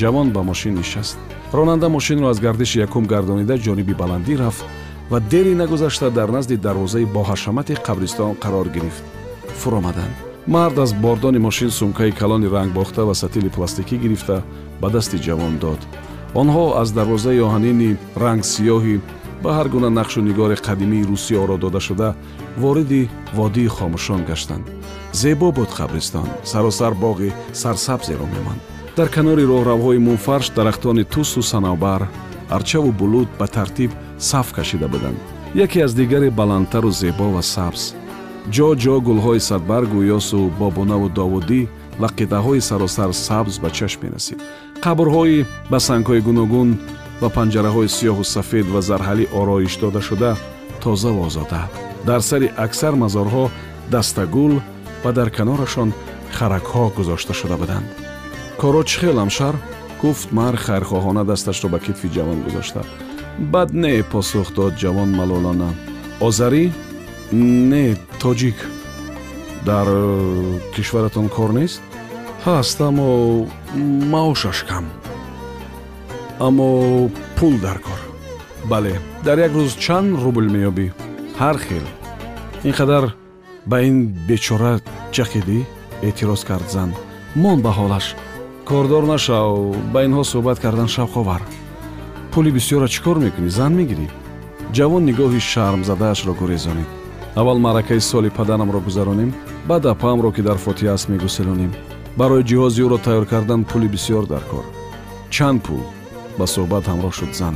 ҷавон 0.00 0.28
ба 0.34 0.42
мошин 0.50 0.74
нишаст. 0.80 1.18
Ронанда 1.56 1.88
мошинро 1.88 2.26
аз 2.32 2.38
гардиши 2.40 2.78
якум 2.86 3.04
гардонида 3.12 3.54
ҷониби 3.64 3.94
баландӣ 4.00 4.34
рафт 4.42 4.64
ва 5.10 5.18
дери 5.20 5.54
нагузашта 5.54 6.10
дар 6.10 6.28
назди 6.36 6.56
дарвозаи 6.56 7.06
боҳашамати 7.16 7.74
қабристон 7.86 8.32
қарор 8.44 8.68
гирифт 8.76 9.04
фуромаданд 9.62 10.14
мард 10.48 10.78
аз 10.78 10.92
бордони 10.94 11.38
мошин 11.38 11.70
сумкаи 11.70 12.12
калони 12.12 12.48
рангбохта 12.54 13.02
ва 13.06 13.14
сатили 13.14 13.48
пластикӣ 13.56 13.96
гирифта 13.96 14.42
ба 14.80 14.88
дасти 14.90 15.18
ҷавон 15.26 15.54
дод. 15.64 15.80
Онҳо 16.40 16.64
аз 16.82 16.88
дарвозаи 16.98 17.44
оҳанини 17.46 17.96
рангсиёҳи 18.24 18.96
ба 19.42 19.50
ҳар 19.56 19.68
гуна 19.74 19.90
нақшу 20.00 20.20
нигори 20.28 20.56
қадимии 20.66 21.08
русиёро 21.10 21.56
додашуда 21.64 22.08
вориди 22.62 23.02
водии 23.38 23.72
хомӯшон 23.76 24.20
гаштанд. 24.28 24.64
Зебо 25.20 25.48
буд 25.58 25.70
қабристон 25.78 26.28
саросар 26.50 26.92
боғи 27.04 27.30
сарсабзеро 27.62 28.26
мемонд. 28.34 28.60
Дар 28.96 29.08
канори 29.16 29.44
роҳравҳои 29.52 30.04
мунфарш 30.08 30.46
дарахтони 30.56 31.04
тусу 31.12 31.42
санобар 31.42 32.02
арчаву 32.56 32.90
булуд 33.00 33.28
ба 33.38 33.46
тартиб 33.46 33.90
саф 34.18 34.52
кашида 34.56 34.88
буданд. 34.88 35.20
Яке 35.54 35.78
аз 35.86 35.92
дигаре 35.94 36.30
баландтару 36.30 36.90
зебо 36.90 37.26
ва 37.34 37.42
сабз 37.42 37.82
ҷо 38.54 38.68
ҷо 38.82 38.94
гулҳои 39.06 39.40
садбаргу 39.50 39.98
ёсу 40.16 40.40
бобунаву 40.60 41.08
довудӣ 41.18 41.60
ва 42.00 42.08
қитъаҳои 42.18 42.60
саросар 42.68 43.10
сабз 43.26 43.54
ба 43.62 43.68
чашм 43.76 44.00
мерасид 44.04 44.38
қабрҳои 44.84 45.46
ба 45.70 45.78
сангҳои 45.88 46.24
гуногун 46.28 46.68
ва 47.22 47.28
панҷараҳои 47.36 47.92
сиёҳу 47.96 48.24
сафед 48.34 48.66
ва 48.74 48.80
зарҳалӣ 48.88 49.24
ороиш 49.40 49.74
дода 49.82 50.00
шуда 50.08 50.30
тозаву 50.82 51.20
озода. 51.28 51.62
Дар 52.08 52.20
сари 52.30 52.48
аксар 52.64 52.94
мазорҳо 53.04 53.44
дастагул 53.94 54.52
ва 55.04 55.10
дар 55.18 55.28
канорашон 55.36 55.90
харакҳо 56.36 56.84
гузошта 56.96 57.32
шуда 57.40 57.56
буданд. 57.62 57.86
Коро 58.60 58.82
чӣ 58.88 58.96
хел 59.00 59.16
ҳамшар 59.22 59.54
гуфт 60.02 60.28
мар 60.38 60.54
хайрхоҳона 60.64 61.22
дасташро 61.30 61.68
ба 61.74 61.78
китфи 61.86 62.08
ҷавон 62.16 62.38
гузошта. 62.46 62.82
Бад 63.52 63.70
не 63.82 64.02
посух 64.12 64.48
дод 64.56 64.72
ҷавон 64.82 65.10
малолона 65.20 65.70
озарӣ 66.26 66.64
не 67.32 67.96
тоҷик. 68.20 68.56
Дар 69.64 69.86
э, 69.88 70.60
кишваратон 70.74 71.28
кор 71.28 71.52
нест? 71.52 71.82
Ҳаст 72.44 72.80
аммо 72.80 73.46
маошаш 74.12 74.64
кам 74.68 74.84
аммо 76.40 77.10
пул 77.36 77.54
дар 77.58 77.78
кор. 77.78 78.00
Бале 78.64 79.00
дар 79.24 79.38
як 79.38 79.52
рӯз 79.52 79.72
чанд 79.78 80.18
рубл 80.22 80.46
меёбӣ? 80.54 80.86
Ҳар 81.38 81.56
хел. 81.58 81.86
Ин 82.64 82.72
қадар 82.72 83.04
ба 83.66 83.82
ин 83.82 83.96
бечора 84.28 84.80
ҷақидӣ 85.12 85.58
эътироз 86.02 86.44
кард 86.44 86.70
зан. 86.70 86.90
Мон 87.34 87.60
ба 87.62 87.70
ҳолаш. 87.78 88.06
Кордор 88.64 89.02
нашав 89.02 89.76
ба 89.92 90.04
инҳо 90.06 90.22
суҳбат 90.32 90.58
кардан 90.64 90.88
шавқовар 90.96 91.42
пули 92.32 92.50
бисёра 92.58 92.88
чӣ 92.94 93.00
кор 93.04 93.16
мекунӣ? 93.24 93.50
Зан 93.58 93.72
мегирӣ? 93.78 94.06
Ҷавон 94.76 95.02
нигоҳи 95.08 95.40
шармзадаашро 95.52 96.32
гурезонид 96.40 96.97
аввал 97.38 97.58
маъракаи 97.58 98.00
соли 98.00 98.30
паданамро 98.30 98.80
гузаронем 98.80 99.34
баъд 99.68 99.86
апаамро 99.86 100.32
ки 100.32 100.42
дар 100.42 100.58
фотиҳа 100.58 100.94
аст 100.94 101.08
мегусилонем 101.08 101.72
барои 102.16 102.42
ҷиҳози 102.48 102.82
ӯро 102.86 102.98
тайёр 103.06 103.26
кардан 103.32 103.60
пули 103.70 103.88
бисёр 103.94 104.24
дар 104.26 104.42
кор. 104.50 104.64
Чанд 105.34 105.62
пул 105.66 105.82
ба 106.38 106.46
суҳбат 106.54 106.84
ҳамроҳ 106.90 107.12
шуд 107.18 107.32
зан. 107.40 107.54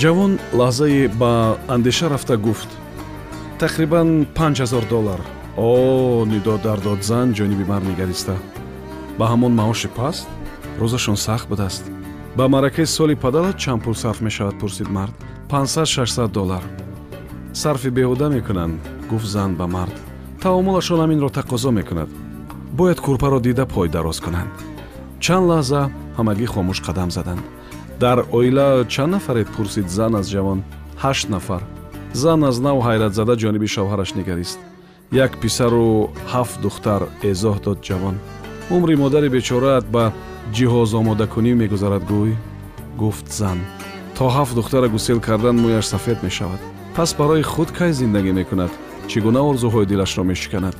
Ҷавон 0.00 0.32
лаҳзае 0.58 1.08
ба 1.20 1.32
андеша 1.74 2.06
рафта 2.12 2.36
гуфт. 2.46 2.70
Тақрибан 3.62 4.08
панҷ 4.36 4.56
ҳазор 4.64 4.84
доллар 4.94 5.20
о 5.56 5.70
нидо 6.32 6.54
дар 6.66 6.78
дод 6.86 7.00
зан 7.10 7.26
ҷониби 7.38 7.64
мард 7.72 7.84
нигариста 7.90 8.34
ба 9.18 9.24
ҳамон 9.32 9.52
маоши 9.60 9.88
паст 9.98 10.24
рӯзашон 10.80 11.16
сахт 11.26 11.46
будааст 11.50 11.84
ба 12.36 12.44
маъракаи 12.54 12.86
соли 12.96 13.14
падарат 13.24 13.56
чанд 13.62 13.80
пул 13.84 13.94
сарф 14.02 14.20
мешавад 14.26 14.56
пурсид 14.60 14.88
мард. 14.96 15.14
Пансад 15.50 15.88
шашсад 15.94 16.30
доллар 16.38 16.64
сарфи 17.52 17.90
беҳуда 17.98 18.28
мекунанд 18.36 18.80
гуфт 19.10 19.26
зан 19.34 19.50
ба 19.54 19.66
мард. 19.66 19.96
Таомулашон 20.42 21.00
ҳаминро 21.04 21.30
тақозо 21.40 21.70
мекунад. 21.70 22.08
Бояд 22.78 23.00
курпаро 23.00 23.40
дида 23.40 23.64
пой 23.66 23.88
дароз 23.88 24.20
кунанд. 24.20 24.52
Чанд 25.24 25.46
лаҳза 25.50 25.82
ҳамагӣ 26.18 26.46
хомӯш 26.54 26.78
қадам 26.86 27.10
заданд. 27.16 27.44
Дар 28.00 28.18
оила 28.38 28.68
чанд 28.94 29.12
нафаред 29.14 29.48
пурсид 29.56 29.88
зан 29.96 30.12
аз 30.20 30.26
ҷавон? 30.34 30.60
Ҳашт 31.02 31.26
нафар. 31.34 31.62
Зан 32.22 32.40
аз 32.44 32.56
нав 32.66 32.78
ҳайратзада 32.86 33.34
ҷониби 33.42 33.68
шавҳараш 33.74 34.10
нигарист. 34.18 34.58
Як 35.24 35.32
писару 35.42 36.10
ҳафт 36.32 36.56
духтар 36.64 37.02
эзоҳ 37.30 37.56
дод 37.64 37.78
ҷавон. 37.88 38.16
Умри 38.74 38.94
модари 39.02 39.28
бечораат 39.36 39.84
ба 39.94 40.04
ҷиҳозомодакунӣ 40.56 41.52
мегузарад 41.62 42.02
гӯй? 42.12 42.32
Гуфт 43.00 43.26
зан. 43.38 43.58
То 44.16 44.24
ҳафт 44.36 44.54
духтара 44.58 44.88
гусел 44.94 45.18
кардан 45.26 45.56
мӯяш 45.64 45.86
сафед 45.92 46.18
мешавад 46.22 46.71
пас 46.96 47.14
барои 47.18 47.42
худ 47.42 47.70
кай 47.78 47.92
зиндагӣ 47.92 48.32
мекунад 48.32 48.72
чӣ 49.08 49.18
гуна 49.24 49.40
орзуҳои 49.50 49.86
дилашро 49.86 50.22
мешиканад? 50.24 50.76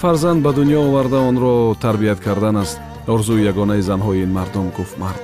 Фарзанд 0.00 0.42
ба 0.42 0.50
дунё 0.52 0.78
оварда 0.88 1.18
онро 1.30 1.74
тарбият 1.84 2.20
кардан 2.20 2.56
аст 2.56 2.78
орзуи 3.06 3.46
ягонаи 3.52 3.82
занҳои 3.90 4.22
ин 4.24 4.32
мардум 4.32 4.66
гуфт 4.76 4.98
мард. 4.98 5.20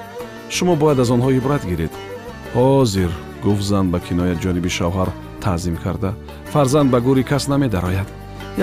Шумо 0.54 0.74
бояд 0.76 0.98
аз 1.00 1.10
онҳо 1.10 1.30
ибрат 1.38 1.64
гиред. 1.70 1.92
Ҳозир 2.54 3.10
гуфт 3.44 3.64
зан 3.70 3.86
ба 3.92 3.98
киноят 4.06 4.38
ҷониби 4.44 4.70
шавҳар 4.78 5.10
таъзим 5.40 5.76
карда. 5.84 6.10
Фарзанд 6.52 6.88
ба 6.90 6.98
гӯри 7.06 7.24
кас 7.30 7.44
намедарояд 7.48 8.08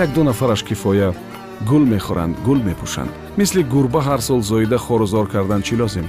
як 0.04 0.08
ду 0.14 0.22
нафараш 0.24 0.62
кифоя 0.68 1.14
гул 1.70 1.84
мехӯранд 1.92 2.36
гул 2.46 2.60
мепӯшанд. 2.68 3.12
Мисли 3.36 3.62
гурба 3.62 4.00
ҳар 4.08 4.20
сол 4.28 4.40
зоида 4.42 4.78
хорузор 4.78 5.26
кардан 5.34 5.62
чӣ 5.66 5.74
лозим? 5.80 6.06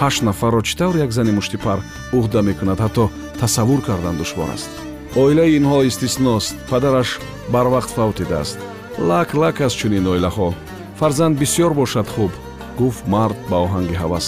Ҳашт 0.00 0.22
нафарро 0.28 0.60
чӣ 0.66 0.74
тавр 0.78 0.96
як 1.06 1.10
зани 1.16 1.32
муштипар 1.38 1.78
уҳда 2.18 2.40
мекунад 2.48 2.78
ҳатто 2.84 3.04
тасаввур 3.40 3.80
кардан 3.88 4.16
душвор 4.18 4.50
аст 4.56 4.85
оилаи 5.22 5.56
инҳо 5.58 5.78
истисност. 5.90 6.54
Падараш 6.70 7.08
барвақт 7.54 7.90
фавтидааст 7.96 8.58
лак 9.08 9.30
лак 9.40 9.60
аст 9.66 9.76
чунин 9.80 10.06
оилаҳо. 10.12 10.48
Фарзанд 10.98 11.38
бисьёр 11.40 11.72
бошад 11.80 12.08
хуб. 12.14 12.32
Гуфт 12.78 13.04
мард 13.14 13.38
ба 13.50 13.56
оҳанги 13.66 13.96
ҳавас. 14.02 14.26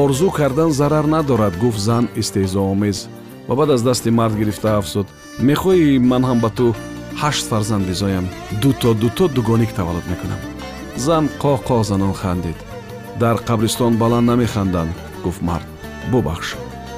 Орзу 0.00 0.28
кардан 0.38 0.70
зарар 0.80 1.06
надорад 1.14 1.54
гуфт 1.62 1.80
зан 1.88 2.04
истеҳзоомез. 2.20 2.98
Ва 3.48 3.54
баъд 3.58 3.70
аз 3.74 3.82
дасти 3.88 4.10
мард 4.10 4.34
гирифта 4.40 4.68
афзуд. 4.78 5.06
Мехоҳӣ 5.48 5.98
ман 6.10 6.22
ҳам 6.28 6.38
ба 6.44 6.50
ту 6.58 6.66
ҳашт 7.22 7.44
фарзанд 7.50 7.84
бизоям 7.90 8.26
дуто 8.62 8.90
дуто 9.02 9.24
дугоник 9.36 9.72
таваллуд 9.78 10.06
мекунам. 10.12 10.40
Зан 11.04 11.24
қоҳ 11.42 11.58
қоҳ 11.68 11.82
занон 11.90 12.14
хандид. 12.22 12.58
Дар 13.22 13.36
қабристон 13.48 13.92
баланд 14.02 14.26
намеханданд 14.30 14.92
гуфт 15.24 15.42
мард. 15.48 15.66
Бубахш. 16.12 16.48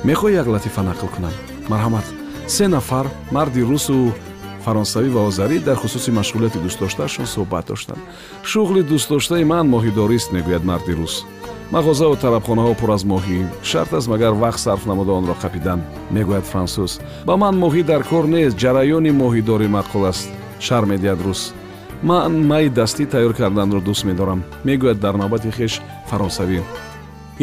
Мехоҳӣ 0.08 0.34
як 0.42 0.46
латифа 0.54 0.82
нақл 0.90 1.08
кунам. 1.14 1.34
Марҳамат 1.70 2.06
се 2.46 2.68
нафар 2.68 3.06
марди 3.30 3.62
русу 3.62 4.12
фаронсавӣ 4.64 5.08
ва 5.10 5.26
озарӣ 5.28 5.58
дар 5.58 5.76
хусуси 5.76 6.10
машғулияти 6.10 6.58
дӯстдоштаашон 6.64 7.26
суҳбат 7.34 7.66
доштанд. 7.68 8.02
Шуғли 8.50 8.82
дӯстдоштаи 8.90 9.44
ман 9.44 9.66
моҳидорист 9.74 10.32
мегӯяд 10.34 10.64
марди 10.70 10.92
рус. 10.98 11.14
Мағозаву 11.74 12.16
тарабхонаҳо 12.22 12.74
пур 12.80 12.90
аз 12.96 13.02
моҳӣ. 13.12 13.38
Шарт 13.70 13.92
аст 13.98 14.08
магар 14.12 14.32
вақт 14.42 14.60
сарф 14.64 14.86
намуда 14.86 15.12
онро 15.12 15.34
қапидан 15.42 15.80
мегӯяд 16.14 16.44
франсуз 16.52 17.00
ба 17.26 17.34
ман 17.42 17.54
моҳӣ 17.62 17.82
дар 17.90 18.02
кор 18.10 18.24
нест. 18.34 18.58
Ҷараёни 18.62 19.12
моҳидорӣ 19.22 19.68
маъқул 19.76 20.04
аст. 20.10 20.28
Шар 20.66 20.84
медиҳад 20.92 21.20
рус. 21.26 21.42
Ман 22.02 22.32
майи 22.50 22.68
дастӣ 22.78 23.04
тайёр 23.12 23.32
карданро 23.40 23.80
дӯст 23.80 24.04
медорам. 24.08 24.40
Мегӯяд 24.66 24.98
дар 25.04 25.14
навбати 25.22 25.50
хеш 25.58 25.72
фаронсавӣ 26.10 26.60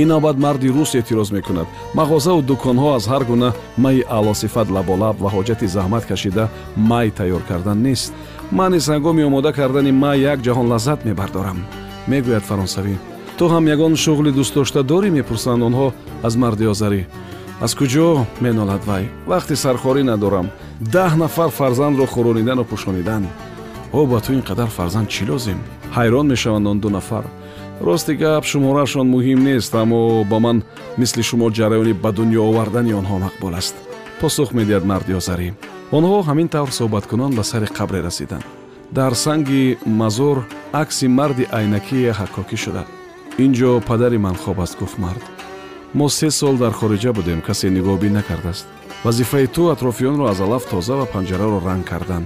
ин 0.02 0.08
навбат 0.08 0.38
марди 0.38 0.70
рус 0.70 0.92
эътироз 0.96 1.32
мекунад. 1.32 1.68
Мағозаву 1.96 2.42
дуконҳо 2.42 2.96
аз 2.98 3.06
ҳар 3.12 3.24
гуна 3.30 3.50
майи 3.78 4.04
аълосифат 4.10 4.68
лаболаб 4.76 5.16
ва 5.24 5.30
ҳоҷати 5.36 5.66
заҳмат 5.76 6.04
кашида 6.10 6.50
май 6.76 7.08
тайёр 7.18 7.42
кардан 7.50 7.82
нест. 7.88 8.14
Ман 8.52 8.72
низ 8.72 8.86
ҳангоми 8.90 9.24
омода 9.30 9.52
кардани 9.54 9.92
май 9.92 10.18
як 10.32 10.40
ҷаҳон 10.46 10.68
лаззат 10.72 11.00
мебардорам. 11.06 11.60
Мегӯяд 12.12 12.44
фаронсавӣ. 12.50 12.96
Ту 13.38 13.46
ҳам 13.54 13.66
ягон 13.76 13.94
шуғли 14.04 14.32
дӯстдошта 14.38 14.82
дорӣ 14.92 15.10
мепурсанд 15.18 15.62
онҳо 15.68 15.88
аз 16.28 16.34
марди 16.42 16.66
озарӣ. 16.74 17.02
Аз 17.66 17.72
куҷо 17.80 18.08
менолад 18.42 18.82
вай? 18.90 19.04
Вақти 19.32 19.56
сархорӣ 19.64 20.04
надорам. 20.04 20.48
Даҳ 20.96 21.12
нафар 21.24 21.50
фарзандро 21.60 22.06
хӯронидану 22.14 22.64
пӯшонидан 22.70 23.24
о 23.92 24.06
ба 24.06 24.22
ту 24.22 24.34
ин 24.34 24.42
қадар 24.42 24.68
фарзанд 24.68 25.08
чӣ 25.10 25.24
лозим 25.30 25.60
ҳайрон 25.96 26.28
мешаванд 26.28 26.68
он 26.68 26.80
ду 26.80 26.90
нафар 26.90 27.24
рости 27.82 28.14
гап 28.16 28.44
шумораашон 28.46 29.08
муҳим 29.16 29.40
нест 29.44 29.76
аммо 29.76 30.24
ба 30.32 30.40
ман 30.40 30.64
мисли 30.98 31.24
шумо 31.24 31.48
ҷараёни 31.58 31.94
ба 32.04 32.12
дунё 32.18 32.42
овардани 32.50 32.94
онҳо 33.00 33.18
мақбул 33.26 33.54
аст. 33.62 33.76
Посух 34.22 34.50
медиҳад 34.58 34.86
марди 34.92 35.14
озарӣ. 35.20 35.50
Онҳо 35.98 36.18
ҳамин 36.30 36.48
тавр 36.56 36.72
суҳбаткунон 36.80 37.32
ба 37.38 37.44
сари 37.52 37.68
қабре 37.78 38.00
расиданд 38.08 38.46
дар 38.92 39.14
санги 39.14 39.78
мазор 39.86 40.38
акси 40.82 41.08
марди 41.08 41.46
айнакие 41.58 42.12
ҳаккокӣ 42.20 42.58
шуда. 42.64 42.84
Ин 43.44 43.52
ҷо 43.60 43.72
падари 43.90 44.18
ман 44.26 44.36
хоб 44.44 44.60
аст 44.66 44.76
гуфт 44.80 44.98
мард. 45.04 45.24
Мо 45.94 46.10
се 46.10 46.30
сол 46.32 46.56
дар 46.64 46.74
хориҷа 46.80 47.12
будем 47.14 47.40
касе 47.48 47.68
нигоҳбин 47.70 48.14
накардааст. 48.20 48.68
Вазифаи 49.06 49.48
ту 49.56 49.62
атрофиёнро 49.74 50.26
аз 50.32 50.40
алаф 50.46 50.64
тоза 50.72 50.96
ва 50.98 51.06
панҷараро 51.14 51.60
ранг 51.68 51.86
кардан. 51.92 52.24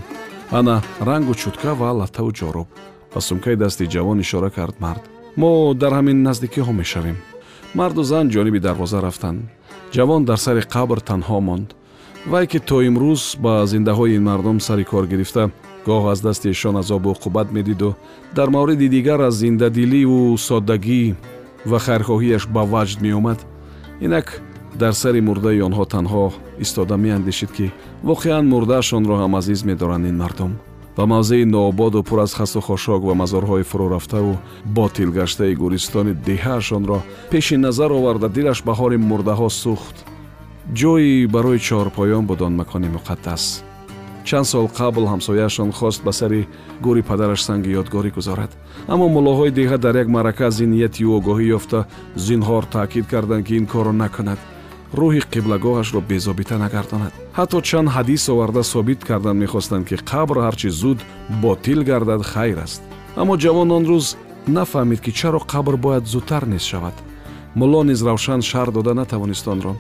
Ана 0.52 0.76
рангу 1.08 1.34
чутка 1.36 1.72
ва 1.76 1.90
латтаву 2.00 2.32
ҷоруб. 2.40 2.68
Ба 3.14 3.22
сумкаи 3.22 3.56
дасти 3.56 3.86
ҷавон 3.94 4.20
ишора 4.20 4.50
кард 4.50 4.76
мард 4.86 5.13
мо 5.38 5.74
дар 5.74 5.94
ҳамин 6.00 6.18
наздикиҳо 6.28 6.74
мешавем. 6.82 7.18
Марду 7.76 8.04
зан 8.04 8.26
ҷониби 8.34 8.60
дарвоза 8.60 9.00
рафтанд 9.02 9.40
ҷавон 9.96 10.22
дар 10.30 10.40
сари 10.46 10.62
қабр 10.74 11.00
танҳо 11.10 11.40
монд. 11.48 11.70
Вай 12.32 12.46
ки 12.52 12.60
то 12.60 12.78
имрӯз 12.90 13.24
ба 13.44 13.54
зиндаҳои 13.72 14.16
ин 14.18 14.24
мардум 14.30 14.60
сари 14.68 14.84
кор 14.92 15.06
гирифта 15.12 15.44
гоҳ 15.88 16.04
аз 16.12 16.20
дасти 16.22 16.48
эшон 16.54 16.76
азобу 16.82 17.10
уқубат 17.16 17.48
медиду 17.58 17.90
дар 18.36 18.48
мавриди 18.56 18.88
дигар 18.96 19.20
аз 19.28 19.36
зиндадиливу 19.44 20.38
соддагӣ 20.48 21.04
ва 21.70 21.80
хайрхоҳияш 21.86 22.44
ба 22.56 22.62
ваҷд 22.74 23.00
меомад. 23.06 23.40
Инак 24.06 24.28
дар 24.82 24.94
сари 25.02 25.22
мурдаи 25.28 25.66
онҳо 25.68 25.86
танҳо 25.94 26.26
истода 26.66 26.96
меандешид 26.98 27.52
ки 27.58 27.72
воқеан 28.10 28.46
мурдаашонро 28.54 29.16
ҳам 29.22 29.34
азиз 29.40 29.60
медоранд 29.70 30.06
ин 30.12 30.18
мардум 30.24 30.52
ва 30.98 31.06
мавзеи 31.06 31.46
ноободу 31.46 32.04
пур 32.04 32.20
аз 32.20 32.34
хасу 32.34 32.62
хошок 32.62 33.04
ва 33.04 33.14
мазорҳои 33.14 33.64
фурурафтаву 33.64 34.38
ботилгаштаи 34.66 35.56
гӯристони 35.56 36.14
деҳаашонро 36.14 37.00
пеши 37.32 37.58
назар 37.58 37.92
оварда 37.92 38.30
дилаш 38.30 38.60
ба 38.64 38.74
ҳоли 38.80 38.98
мурдаҳо 38.98 39.50
сӯхт. 39.50 39.98
Ҷойи 40.80 41.28
барои 41.28 41.60
чорпоён 41.60 42.26
буд 42.26 42.42
он 42.42 42.54
макони 42.56 42.90
муқаддас. 42.96 43.64
Чанд 44.24 44.46
сол 44.46 44.68
қабл 44.80 45.04
ҳамсояашон 45.14 45.72
хост 45.72 46.04
ба 46.04 46.12
сари 46.12 46.48
гӯри 46.86 47.02
падараш 47.10 47.42
санги 47.44 47.76
ёдгорӣ 47.82 48.12
гузорад. 48.18 48.52
Аммо 48.88 49.06
муллоҳои 49.16 49.52
деҳа 49.60 49.78
дар 49.78 49.96
як 50.04 50.08
маърака 50.08 50.46
аз 50.48 50.60
ин 50.64 50.70
нияти 50.72 51.04
ӯ 51.04 51.12
огоҳӣ 51.18 51.46
ёфта 51.58 51.80
зинҳор 52.26 52.64
таъкид 52.76 53.06
карданд 53.12 53.46
ки 53.46 53.54
ин 53.60 53.66
корро 53.74 53.92
накунад. 53.92 54.40
Рӯҳи 55.00 55.22
қиблагоҳашро 55.34 56.00
безобита 56.10 56.58
нагардонад 56.58 57.23
ҳатто 57.38 57.62
чанд 57.70 57.90
ҳадис 57.96 58.24
оварда 58.34 58.64
собит 58.64 59.00
кардан 59.10 59.38
мехостанд 59.44 59.84
ки 59.90 59.96
қабр 60.12 60.38
ҳарчи 60.46 60.70
зуд 60.82 61.00
ботил 61.42 61.80
гардад 61.90 62.22
хайр 62.32 62.60
аст. 62.66 62.82
Аммо 63.22 63.34
ҷавон 63.44 63.70
он 63.78 63.84
рӯз 63.92 64.08
нафаҳмид 64.58 65.00
ки 65.06 65.12
чаро 65.20 65.40
қабр 65.54 65.76
бояд 65.86 66.06
зудтар 66.14 66.44
нест 66.54 66.68
шавад. 66.72 66.96
Мулло 67.56 67.82
низ 67.84 68.02
равшан 68.08 68.42
шаҳр 68.50 68.70
дода 68.72 68.94
натавонист 68.94 69.48
онро 69.54 69.74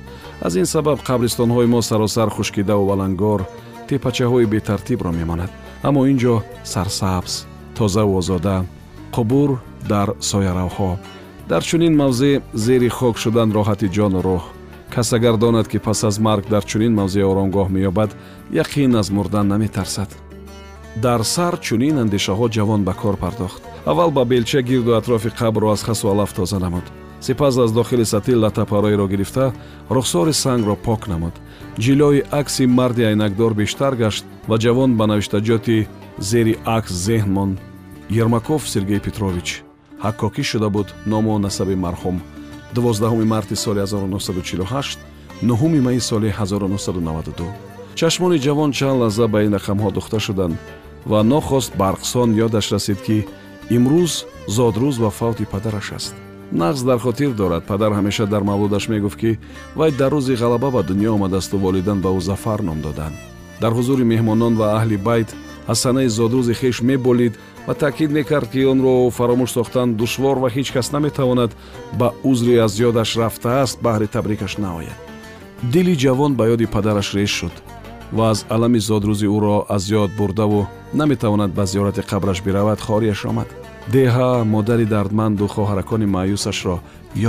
аз 0.45 0.53
ин 0.61 0.65
сабаб 0.73 0.99
қабристонҳои 1.09 1.67
мо 1.73 1.81
саросар 1.81 2.29
хушкидаву 2.29 2.85
валангор 2.91 3.41
тепачаҳои 3.87 4.45
бетартибро 4.53 5.11
мемонад. 5.19 5.51
Аммо 5.87 6.01
ин 6.11 6.17
ҷо 6.23 6.35
сарсабз 6.73 7.33
тозаву 7.77 8.17
озода 8.17 8.65
қубур 9.15 9.49
дар 9.91 10.07
сояравҳо. 10.29 10.91
Дар 11.49 11.61
чунин 11.69 11.93
мавзеъ 12.01 12.41
зери 12.53 12.89
хок 12.97 13.15
шудан 13.23 13.49
роҳати 13.57 13.87
ҷону 13.95 14.21
рӯҳ 14.27 14.43
кас 14.93 15.13
агар 15.13 15.37
донад 15.37 15.67
ки 15.67 15.79
пас 15.79 16.03
аз 16.03 16.19
марг 16.19 16.45
дар 16.49 16.63
чунин 16.65 16.93
мавзеъ 16.93 17.25
оромгоҳ 17.31 17.67
меёбад 17.75 18.11
яқин 18.63 18.99
аз 18.99 19.09
мурдан 19.09 19.47
наметарсад. 19.47 20.09
Дар 20.95 21.21
сар 21.23 21.53
чунин 21.65 21.95
андешаҳо 22.03 22.45
ҷавон 22.55 22.81
ба 22.83 22.93
кор 22.93 23.15
пардохт. 23.17 23.61
Аввал 23.85 24.11
ба 24.11 24.23
белча 24.25 24.61
гирду 24.61 24.91
атрофи 24.93 25.29
қабрро 25.39 25.71
аз 25.73 25.83
хасу 25.83 26.07
алаф 26.09 26.33
тоза 26.33 26.59
намуд. 26.59 26.83
Сипас 27.21 27.57
аз 27.57 27.71
дохили 27.71 28.05
сатил 28.05 28.41
латапароеро 28.41 29.07
гирифта 29.07 29.53
рухсори 29.89 30.33
сангро 30.33 30.75
пок 30.75 31.07
намуд. 31.07 31.33
Ҷилои 31.79 32.23
акси 32.31 32.65
марди 32.65 33.03
айнакдор 33.03 33.53
бештар 33.53 33.95
гашт 33.95 34.25
ва 34.49 34.57
ҷавон 34.63 34.91
ба 34.97 35.05
навиштаҷоти 35.07 35.87
зери 36.19 36.55
акс 36.65 36.93
зеҳн 37.07 37.31
монд. 37.37 37.57
Ермаков 38.21 38.69
сергей 38.69 38.99
петрович. 38.99 39.63
Ҳаккокӣ 40.03 40.43
шуда 40.43 40.69
буд 40.69 40.87
ному 41.11 41.39
насаби 41.39 41.75
марҳум 41.85 42.17
12 42.75 43.25
марти 43.25 43.55
соли 43.55 43.79
1948 43.79 44.99
9 45.41 45.81
майи 45.81 45.99
соли 45.99 46.29
1992 46.29 47.45
чашмони 47.95 48.37
ҷавон 48.39 48.71
чанд 48.71 49.01
лаҳза 49.01 49.27
ба 49.27 49.43
ин 49.43 49.53
рақамҳо 49.53 49.91
духта 49.91 50.19
шуданд 50.19 50.55
ва 51.05 51.23
нохост 51.23 51.71
барқсон 51.77 52.29
ёдаш 52.45 52.71
расид 52.73 52.99
ки 53.05 53.17
имрӯз 53.69 54.13
зодрӯз 54.47 54.95
ва 55.03 55.09
фавти 55.09 55.45
падараш 55.45 55.91
аст. 55.97 56.13
Нағз 56.53 56.85
дар 56.85 56.99
хотир 56.99 57.31
дорад. 57.31 57.63
Падар 57.65 57.91
ҳамеша 57.97 58.25
дар 58.27 58.43
мавлудаш 58.43 58.87
мегуфт 58.87 59.19
ки 59.19 59.39
вай 59.75 59.91
дар 59.91 60.11
рӯзи 60.13 60.35
ғалаба 60.41 60.69
ба 60.71 60.81
дунё 60.83 61.09
омадасту 61.13 61.57
волидан 61.57 62.01
ба 62.01 62.09
ӯ 62.09 62.19
зафар 62.19 62.61
ном 62.61 62.81
доданд. 62.81 63.15
Дар 63.61 63.71
ҳузури 63.73 64.03
меҳмонон 64.03 64.53
ва 64.55 64.67
аҳли 64.77 64.97
байт 64.97 65.29
аз 65.67 65.79
санаи 65.79 66.07
зодрӯзи 66.07 66.53
хеш 66.53 66.81
меболид 66.81 67.33
ва 67.67 67.73
таъкид 67.73 68.11
мекард 68.11 68.49
ки 68.51 68.65
онро 68.65 69.09
фаромӯш 69.17 69.51
сохтан 69.51 69.93
душвор 69.93 70.37
ва 70.37 70.49
ҳеҷ 70.55 70.67
кас 70.73 70.91
наметавонад 70.91 71.51
ба 71.99 72.07
узре 72.23 72.55
аз 72.65 72.73
ёдаш 72.79 73.09
рафтааст 73.21 73.77
баҳри 73.85 74.07
табрикаш 74.15 74.57
наояд. 74.57 74.99
Дили 75.73 75.95
ҷавон 76.03 76.31
ба 76.35 76.43
ёди 76.53 76.67
падараш 76.75 77.13
рез 77.15 77.29
шуд 77.29 77.55
ва 78.17 78.23
аз 78.33 78.45
алами 78.55 78.79
зодрӯзи 78.79 79.27
ӯро 79.35 79.57
аз 79.75 79.83
ёд 80.01 80.11
бурдаву 80.19 80.67
наметавонад 80.93 81.51
ба 81.57 81.63
зиёрати 81.71 82.01
қабраш 82.11 82.39
биравад 82.45 82.79
хориаш 82.81 83.25
омад. 83.25 83.49
Деҳа 83.95 84.43
модари 84.53 84.85
дардманду 84.85 85.45
хоҳаракони 85.47 86.07
маъюсашро 86.15 86.77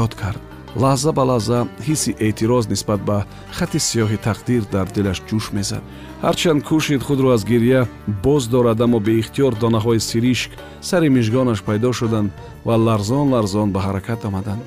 ёд 0.04 0.12
кард 0.14 0.42
лаҳза 0.82 1.10
ба 1.12 1.22
лаҳза 1.30 1.58
ҳисси 1.86 2.10
эътироз 2.26 2.64
нисбат 2.72 3.00
ба 3.08 3.18
хати 3.56 3.78
сиёҳи 3.88 4.18
тақдир 4.28 4.62
дар 4.74 4.86
дилаш 4.94 5.18
ҷӯш 5.28 5.46
мезад. 5.56 5.82
ҳарчанд 6.24 6.60
кӯшид 6.68 7.02
худро 7.06 7.28
аз 7.36 7.42
гирья 7.52 7.80
боз 8.24 8.42
дорад 8.54 8.80
аммо 8.84 8.98
беихтиёр 9.08 9.52
донаҳои 9.62 10.00
сиришк 10.08 10.50
сари 10.88 11.08
мижгонаш 11.16 11.60
пайдо 11.68 11.90
шуданд 11.98 12.30
ва 12.66 12.74
ларзон 12.86 13.26
ларзон 13.34 13.68
ба 13.74 13.80
ҳаракат 13.86 14.20
омаданд. 14.28 14.62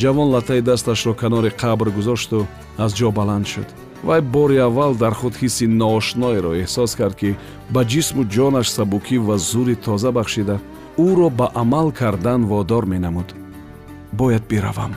ҷавон 0.00 0.28
латтаи 0.34 0.60
дасташро 0.68 1.12
канори 1.22 1.50
қабр 1.62 1.88
гузошту 1.96 2.38
аз 2.84 2.90
ҷо 2.98 3.08
баланд 3.18 3.46
шуд. 3.52 3.68
вай 4.08 4.20
бори 4.20 4.56
аввал 4.68 4.92
дар 5.02 5.14
худ 5.20 5.34
ҳисси 5.42 5.66
ноошноеро 5.80 6.52
эҳсос 6.62 6.92
кард 7.00 7.14
ки 7.20 7.30
ба 7.74 7.80
ҷисму 7.92 8.22
ҷонаш 8.34 8.66
сабукӣ 8.76 9.16
ва 9.28 9.36
зури 9.50 9.76
тоза 9.86 10.10
бахшида 10.18 10.56
ӯро 11.08 11.28
ба 11.38 11.46
амал 11.62 11.88
кардан 12.00 12.40
водор 12.52 12.84
менамуд. 12.92 13.28
бояд 14.12 14.44
биравам 14.50 14.92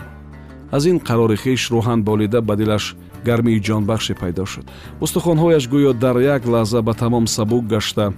аз 0.71 0.85
ин 0.85 0.99
қарори 0.99 1.37
хеш 1.37 1.71
рӯҳан 1.71 2.03
болида 2.03 2.41
ба 2.41 2.55
дилаш 2.55 2.95
гармии 3.25 3.63
ҷонбахше 3.67 4.13
пайдо 4.21 4.45
шуд. 4.45 4.65
Устухонҳояш 5.03 5.65
гӯё 5.73 5.93
дар 5.93 6.17
як 6.35 6.43
лаҳза 6.53 6.81
ба 6.81 6.93
тамом 6.93 7.25
сабук 7.27 7.63
гашта 7.73 8.13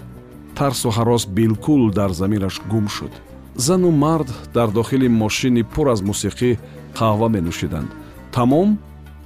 тарсу 0.55 0.89
ҳарос 0.97 1.23
билкул 1.37 1.91
дар 1.91 2.11
замираш 2.19 2.61
гум 2.71 2.87
шуд. 2.95 3.13
Зану 3.55 3.91
мард 3.91 4.29
дар 4.53 4.69
дохили 4.71 5.07
мошини 5.07 5.63
пур 5.63 5.87
аз 5.93 6.01
мусиқӣ 6.09 6.57
қаҳва 6.97 7.27
менӯшиданд. 7.35 7.89
Тамом 8.31 8.69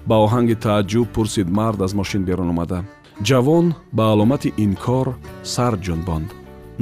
ба 0.10 0.16
оҳанги 0.26 0.56
тааҷҷуб 0.66 1.08
пурсид 1.16 1.48
мард 1.60 1.82
аз 1.82 1.94
мошин 2.00 2.24
берун 2.30 2.50
омада. 2.54 2.80
Ҷавон 3.28 3.66
ба 3.98 4.04
аломати 4.14 4.54
инкор 4.66 5.08
сар 5.54 5.74
ҷунбонд. 5.86 6.30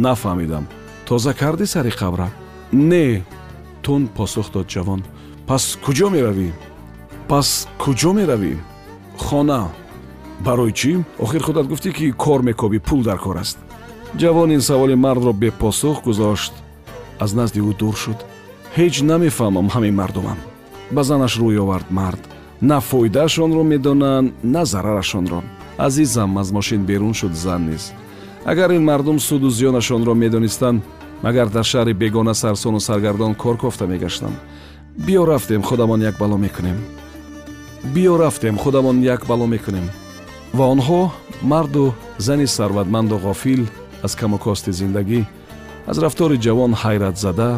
Нафаҳмидам. 0.06 0.66
Тоза 1.08 1.34
кардӣ 1.42 1.66
сари 1.74 1.92
қабра? 2.02 2.28
Не 2.92 3.08
тун 3.84 4.02
посух 4.18 4.48
дод 4.54 4.68
ҷавон 4.74 5.02
пас 5.50 5.66
куҷо 5.86 6.08
меравӣ? 6.16 6.50
Пас 7.30 7.50
куҷо 7.84 8.12
меравӣ? 8.20 8.54
Хона 9.24 9.62
барои 10.46 10.74
чӣ? 10.80 10.92
Охир 11.24 11.42
худат 11.48 11.66
гуфтӣ 11.72 11.90
ки 11.98 12.06
кор 12.24 12.40
мекобӣ 12.48 12.80
пул 12.88 13.02
дар 13.10 13.20
кор 13.26 13.38
аст. 13.44 13.58
Ҷавон 14.20 14.50
ин 14.56 14.62
саволи 14.70 14.96
мардро 15.06 15.32
бепосух 15.42 15.98
гузошт. 16.08 16.54
Аз 17.24 17.32
назди 17.40 17.60
ӯ 17.70 17.74
дур 17.80 17.96
шуд. 18.04 18.20
Ҳеҷ 18.78 18.96
намефаҳмам 19.12 19.68
ҳамин 19.74 19.96
мардумам. 20.02 20.40
Ба 20.96 21.02
занаш 21.10 21.34
рӯй 21.42 21.58
овард 21.64 21.88
мард. 22.00 22.22
На 22.70 22.78
фоидаашонро 22.90 23.64
медонанд 23.74 24.34
на 24.54 24.62
зарарашонро. 24.72 25.42
Азизам 25.88 26.38
аз 26.42 26.48
мошин 26.58 26.82
берун 26.90 27.14
шуд 27.20 27.34
зан 27.44 27.62
низ. 27.70 27.84
Агар 28.52 28.70
ин 28.78 28.84
мардум 28.90 29.18
суду 29.28 29.50
зиёнашонро 29.58 30.14
медонистанд 30.24 30.84
магар 31.26 31.48
дар 31.56 31.66
шаҳри 31.72 31.94
бегона 31.94 32.34
сарсону 32.42 32.80
саргардон 32.80 33.34
кор 33.42 33.58
кофта 33.64 33.86
мегаштам 33.88 34.36
биё 35.06 35.26
рафтем 35.26 35.64
худамон 35.64 36.02
як 36.02 36.18
бало 36.18 36.38
мекунем. 36.38 36.78
Биё 37.84 38.18
рафтем 38.18 38.58
худамон 38.58 39.02
як 39.02 39.26
бало 39.26 39.48
мекунем. 39.48 39.90
Ва 40.54 40.66
онҳо 40.74 41.12
марду 41.42 41.94
зани 42.18 42.48
сарватманду 42.48 43.18
ғофил 43.18 43.68
аз 44.04 44.16
камукости 44.16 44.72
зиндагӣ 44.72 45.22
аз 45.88 45.98
рафтори 46.04 46.38
ҷавон 46.46 46.72
ҳайратзада 46.84 47.50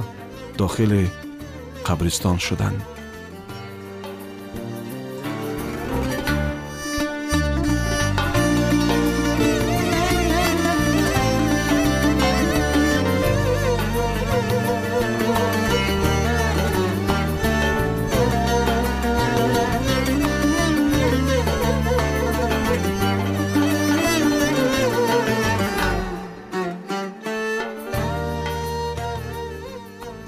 дохили 0.57 1.03
қабристон 1.87 2.37
шуданд 2.39 2.79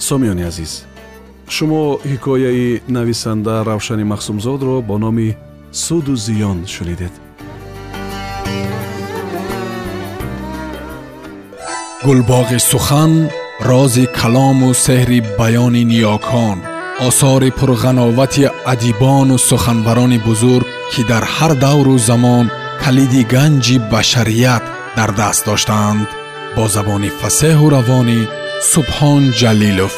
сомиёни 0.07 0.43
азиз. 0.51 0.73
Шумо 1.55 1.83
ҳикояи 2.11 2.81
нависанда 2.95 3.55
равшани 3.69 4.05
махсумзодро 4.11 4.75
бо 4.87 4.95
номи 5.03 5.29
суду 5.83 6.15
зиён 6.25 6.59
шунидед. 6.73 7.13
Гулбоғи 12.05 12.59
сухан 12.71 13.13
рози 13.69 14.05
калому 14.19 14.69
сеҳри 14.85 15.19
баёни 15.39 15.83
ниёкон 15.91 16.57
осори 17.07 17.49
пурғановати 17.59 18.43
адибону 18.73 19.37
суханбарони 19.49 20.19
бузург 20.27 20.67
ки 20.91 21.01
дар 21.11 21.23
ҳар 21.35 21.53
давру 21.65 21.97
замон 22.09 22.45
калиди 22.83 23.21
ганҷи 23.33 23.77
башарият 23.91 24.63
дар 24.97 25.09
даст 25.19 25.45
доштаанд 25.45 26.07
бо 26.55 26.63
забони 26.75 27.09
фасеҳу 27.19 27.65
равонӣ 27.75 28.19
Subhan 28.63 29.33
Jalilov 29.33 29.91